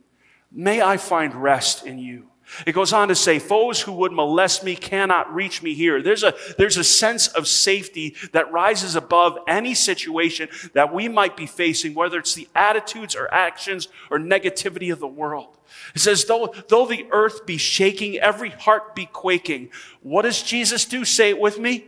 May 0.52 0.82
I 0.82 0.97
find 0.97 1.36
rest 1.36 1.86
in 1.86 2.00
you. 2.00 2.31
It 2.66 2.74
goes 2.74 2.94
on 2.94 3.08
to 3.08 3.16
say, 3.16 3.40
foes 3.40 3.82
who 3.82 3.92
would 3.94 4.12
molest 4.12 4.64
me 4.64 4.76
cannot 4.76 5.34
reach 5.34 5.64
me 5.64 5.74
here. 5.74 6.02
There's 6.02 6.24
a, 6.24 6.34
there's 6.58 6.78
a 6.78 6.84
sense 6.84 7.28
of 7.28 7.48
safety 7.48 8.16
that 8.34 8.52
rises 8.52 8.96
above 8.96 9.38
any 9.48 9.74
situation 9.74 10.50
that 10.74 10.94
we 10.94 11.08
might 11.08 11.38
be 11.38 11.46
facing, 11.46 11.94
whether 11.94 12.20
it's 12.20 12.36
the 12.36 12.48
attitudes 12.54 13.16
or 13.16 13.34
actions 13.34 13.88
or 14.10 14.20
negativity 14.20 14.92
of 14.92 15.00
the 15.00 15.08
world. 15.08 15.58
It 15.96 16.00
says, 16.00 16.26
though, 16.26 16.54
though 16.68 16.86
the 16.86 17.08
earth 17.12 17.46
be 17.46 17.58
shaking, 17.58 18.18
every 18.18 18.50
heart 18.50 18.96
be 18.96 19.06
quaking. 19.06 19.70
What 20.02 20.24
does 20.24 20.42
Jesus 20.44 20.86
do? 20.86 21.06
Say 21.06 21.30
it 21.30 21.40
with 21.40 21.60
me. 21.60 21.86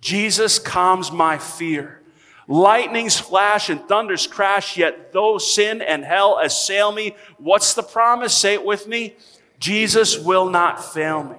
Jesus 0.00 0.58
calms 0.58 1.10
my 1.10 1.38
fear. 1.38 2.00
Lightnings 2.46 3.18
flash 3.18 3.70
and 3.70 3.80
thunders 3.88 4.26
crash, 4.26 4.76
yet 4.76 5.12
though 5.12 5.38
sin 5.38 5.80
and 5.80 6.04
hell 6.04 6.38
assail 6.38 6.92
me, 6.92 7.16
what's 7.38 7.72
the 7.72 7.82
promise? 7.82 8.36
Say 8.36 8.52
it 8.52 8.64
with 8.64 8.86
me. 8.86 9.16
Jesus 9.58 10.18
will 10.18 10.50
not 10.50 10.84
fail 10.92 11.22
me. 11.22 11.36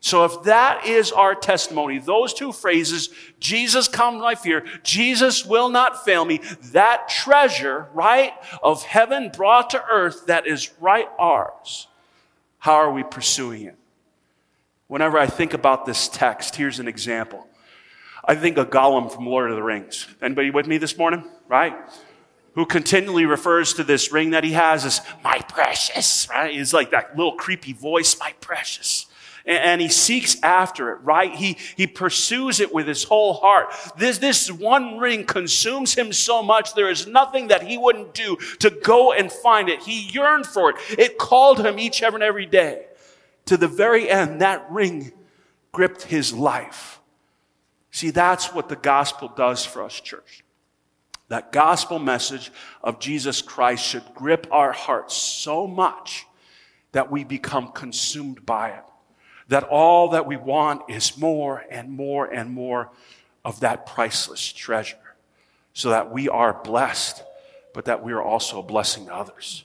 So 0.00 0.24
if 0.24 0.44
that 0.44 0.86
is 0.86 1.10
our 1.10 1.34
testimony, 1.34 1.98
those 1.98 2.32
two 2.32 2.52
phrases, 2.52 3.10
Jesus 3.40 3.88
come 3.88 4.18
my 4.18 4.36
fear, 4.36 4.64
Jesus 4.84 5.44
will 5.44 5.68
not 5.70 6.04
fail 6.04 6.24
me, 6.24 6.40
that 6.72 7.08
treasure, 7.08 7.88
right, 7.92 8.32
of 8.62 8.84
heaven 8.84 9.30
brought 9.34 9.70
to 9.70 9.84
earth 9.90 10.26
that 10.26 10.46
is 10.46 10.70
right 10.80 11.08
ours, 11.18 11.88
how 12.58 12.74
are 12.74 12.92
we 12.92 13.02
pursuing 13.02 13.62
it? 13.62 13.76
Whenever 14.86 15.18
I 15.18 15.26
think 15.26 15.52
about 15.52 15.84
this 15.84 16.08
text, 16.08 16.56
here's 16.56 16.78
an 16.78 16.88
example. 16.88 17.46
I 18.24 18.34
think 18.34 18.56
of 18.56 18.70
Gollum 18.70 19.12
from 19.12 19.26
Lord 19.26 19.50
of 19.50 19.56
the 19.56 19.62
Rings. 19.62 20.06
Anybody 20.22 20.50
with 20.50 20.66
me 20.66 20.78
this 20.78 20.96
morning? 20.96 21.24
Right? 21.48 21.74
Who 22.58 22.66
continually 22.66 23.24
refers 23.24 23.74
to 23.74 23.84
this 23.84 24.10
ring 24.10 24.30
that 24.30 24.42
he 24.42 24.50
has 24.50 24.84
as 24.84 25.00
my 25.22 25.38
precious, 25.38 26.28
right? 26.28 26.52
He's 26.52 26.74
like 26.74 26.90
that 26.90 27.16
little 27.16 27.36
creepy 27.36 27.72
voice, 27.72 28.18
my 28.18 28.34
precious. 28.40 29.06
And, 29.46 29.58
and 29.58 29.80
he 29.80 29.88
seeks 29.88 30.42
after 30.42 30.90
it, 30.90 30.96
right? 31.04 31.32
He, 31.32 31.56
he 31.76 31.86
pursues 31.86 32.58
it 32.58 32.74
with 32.74 32.88
his 32.88 33.04
whole 33.04 33.34
heart. 33.34 33.68
This, 33.96 34.18
this 34.18 34.50
one 34.50 34.98
ring 34.98 35.24
consumes 35.24 35.94
him 35.94 36.12
so 36.12 36.42
much, 36.42 36.74
there 36.74 36.90
is 36.90 37.06
nothing 37.06 37.46
that 37.46 37.62
he 37.62 37.78
wouldn't 37.78 38.12
do 38.12 38.36
to 38.58 38.70
go 38.70 39.12
and 39.12 39.30
find 39.30 39.68
it. 39.68 39.84
He 39.84 40.08
yearned 40.08 40.46
for 40.46 40.70
it. 40.70 40.76
It 40.98 41.16
called 41.16 41.64
him 41.64 41.78
each 41.78 42.02
and 42.02 42.24
every 42.24 42.46
day. 42.46 42.86
To 43.44 43.56
the 43.56 43.68
very 43.68 44.10
end, 44.10 44.40
that 44.40 44.68
ring 44.68 45.12
gripped 45.70 46.02
his 46.02 46.32
life. 46.32 46.98
See, 47.92 48.10
that's 48.10 48.52
what 48.52 48.68
the 48.68 48.74
gospel 48.74 49.28
does 49.28 49.64
for 49.64 49.84
us, 49.84 50.00
church. 50.00 50.42
That 51.28 51.52
gospel 51.52 51.98
message 51.98 52.50
of 52.82 53.00
Jesus 53.00 53.42
Christ 53.42 53.84
should 53.84 54.14
grip 54.14 54.46
our 54.50 54.72
hearts 54.72 55.14
so 55.14 55.66
much 55.66 56.26
that 56.92 57.10
we 57.10 57.22
become 57.24 57.72
consumed 57.72 58.46
by 58.46 58.70
it. 58.70 58.84
That 59.48 59.64
all 59.64 60.10
that 60.10 60.26
we 60.26 60.36
want 60.36 60.90
is 60.90 61.18
more 61.18 61.64
and 61.70 61.90
more 61.90 62.26
and 62.26 62.50
more 62.50 62.90
of 63.44 63.60
that 63.60 63.86
priceless 63.86 64.52
treasure. 64.52 64.96
So 65.74 65.90
that 65.90 66.10
we 66.10 66.28
are 66.28 66.60
blessed, 66.64 67.22
but 67.74 67.84
that 67.84 68.02
we 68.02 68.12
are 68.12 68.22
also 68.22 68.60
a 68.60 68.62
blessing 68.62 69.06
to 69.06 69.14
others. 69.14 69.64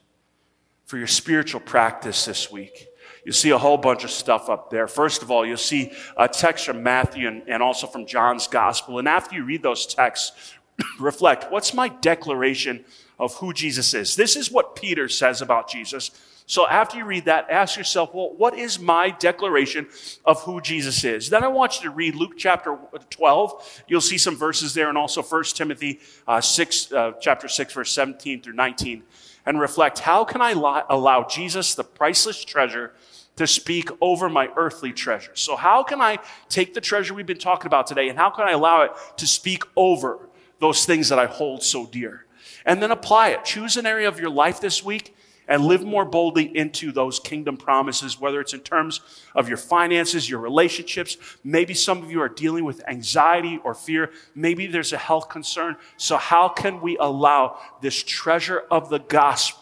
For 0.85 0.97
your 0.97 1.07
spiritual 1.07 1.61
practice 1.61 2.25
this 2.25 2.51
week, 2.51 2.87
you 3.25 3.31
see 3.31 3.51
a 3.51 3.57
whole 3.57 3.77
bunch 3.77 4.03
of 4.03 4.11
stuff 4.11 4.49
up 4.49 4.69
there. 4.69 4.87
First 4.87 5.23
of 5.23 5.31
all, 5.31 5.45
you'll 5.45 5.57
see 5.57 5.93
a 6.17 6.27
text 6.27 6.65
from 6.65 6.83
Matthew 6.83 7.27
and, 7.27 7.43
and 7.47 7.63
also 7.63 7.87
from 7.87 8.05
John's 8.05 8.47
gospel. 8.47 8.99
And 8.99 9.07
after 9.07 9.35
you 9.35 9.45
read 9.45 9.63
those 9.63 9.85
texts, 9.85 10.53
reflect 10.99 11.51
what's 11.51 11.73
my 11.73 11.87
declaration 11.89 12.85
of 13.19 13.35
who 13.35 13.53
Jesus 13.53 13.93
is. 13.93 14.15
This 14.15 14.35
is 14.35 14.51
what 14.51 14.75
Peter 14.75 15.07
says 15.07 15.41
about 15.41 15.69
Jesus. 15.69 16.11
So 16.45 16.67
after 16.67 16.97
you 16.97 17.05
read 17.05 17.25
that, 17.25 17.49
ask 17.49 17.77
yourself, 17.77 18.13
well, 18.13 18.33
what 18.35 18.57
is 18.57 18.79
my 18.79 19.11
declaration 19.11 19.87
of 20.25 20.41
who 20.41 20.59
Jesus 20.59 21.03
is? 21.03 21.29
Then 21.29 21.43
I 21.43 21.47
want 21.47 21.77
you 21.77 21.89
to 21.89 21.95
read 21.95 22.15
Luke 22.15 22.33
chapter 22.37 22.77
12. 23.09 23.83
You'll 23.87 24.01
see 24.01 24.17
some 24.17 24.35
verses 24.35 24.73
there 24.73 24.89
and 24.89 24.97
also 24.97 25.21
1 25.21 25.43
Timothy 25.53 26.01
uh, 26.27 26.41
6, 26.41 26.91
uh, 26.91 27.13
chapter 27.21 27.47
6, 27.47 27.73
verse 27.73 27.91
17 27.91 28.41
through 28.41 28.53
19 28.53 29.03
and 29.45 29.59
reflect, 29.59 29.99
how 29.99 30.23
can 30.23 30.41
I 30.41 30.51
allow 30.89 31.27
Jesus, 31.29 31.75
the 31.75 31.83
priceless 31.83 32.43
treasure, 32.43 32.93
to 33.35 33.47
speak 33.47 33.89
over 33.99 34.29
my 34.29 34.49
earthly 34.55 34.93
treasure. 34.93 35.31
So, 35.35 35.55
how 35.55 35.83
can 35.83 36.01
I 36.01 36.19
take 36.49 36.73
the 36.73 36.81
treasure 36.81 37.13
we've 37.13 37.25
been 37.25 37.37
talking 37.37 37.65
about 37.65 37.87
today 37.87 38.09
and 38.09 38.17
how 38.17 38.29
can 38.29 38.47
I 38.47 38.51
allow 38.51 38.83
it 38.83 38.91
to 39.17 39.25
speak 39.27 39.63
over 39.75 40.29
those 40.59 40.85
things 40.85 41.09
that 41.09 41.19
I 41.19 41.25
hold 41.25 41.63
so 41.63 41.85
dear? 41.85 42.25
And 42.65 42.81
then 42.81 42.91
apply 42.91 43.29
it. 43.29 43.45
Choose 43.45 43.77
an 43.77 43.85
area 43.85 44.07
of 44.07 44.19
your 44.19 44.29
life 44.29 44.61
this 44.61 44.83
week 44.83 45.15
and 45.47 45.65
live 45.65 45.83
more 45.83 46.05
boldly 46.05 46.55
into 46.55 46.91
those 46.91 47.19
kingdom 47.19 47.57
promises, 47.57 48.19
whether 48.19 48.39
it's 48.39 48.53
in 48.53 48.61
terms 48.61 49.01
of 49.35 49.47
your 49.47 49.57
finances, 49.57 50.29
your 50.29 50.39
relationships. 50.39 51.17
Maybe 51.43 51.73
some 51.73 52.01
of 52.01 52.09
you 52.09 52.21
are 52.21 52.29
dealing 52.29 52.63
with 52.63 52.87
anxiety 52.87 53.59
or 53.63 53.73
fear. 53.73 54.11
Maybe 54.35 54.67
there's 54.67 54.93
a 54.93 54.97
health 54.97 55.29
concern. 55.29 55.75
So, 55.97 56.17
how 56.17 56.49
can 56.49 56.81
we 56.81 56.97
allow 56.97 57.59
this 57.81 58.01
treasure 58.01 58.63
of 58.71 58.89
the 58.89 58.99
gospel 58.99 59.61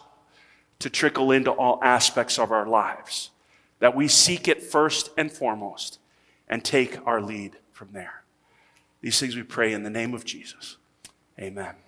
to 0.78 0.90
trickle 0.90 1.32
into 1.32 1.50
all 1.50 1.80
aspects 1.82 2.38
of 2.38 2.52
our 2.52 2.66
lives? 2.66 3.30
That 3.80 3.96
we 3.96 4.06
seek 4.06 4.46
it 4.46 4.62
first 4.62 5.10
and 5.16 5.32
foremost 5.32 5.98
and 6.48 6.64
take 6.64 7.04
our 7.06 7.20
lead 7.20 7.56
from 7.72 7.88
there. 7.92 8.22
These 9.00 9.18
things 9.18 9.34
we 9.34 9.42
pray 9.42 9.72
in 9.72 9.82
the 9.82 9.90
name 9.90 10.14
of 10.14 10.24
Jesus. 10.24 10.76
Amen. 11.40 11.82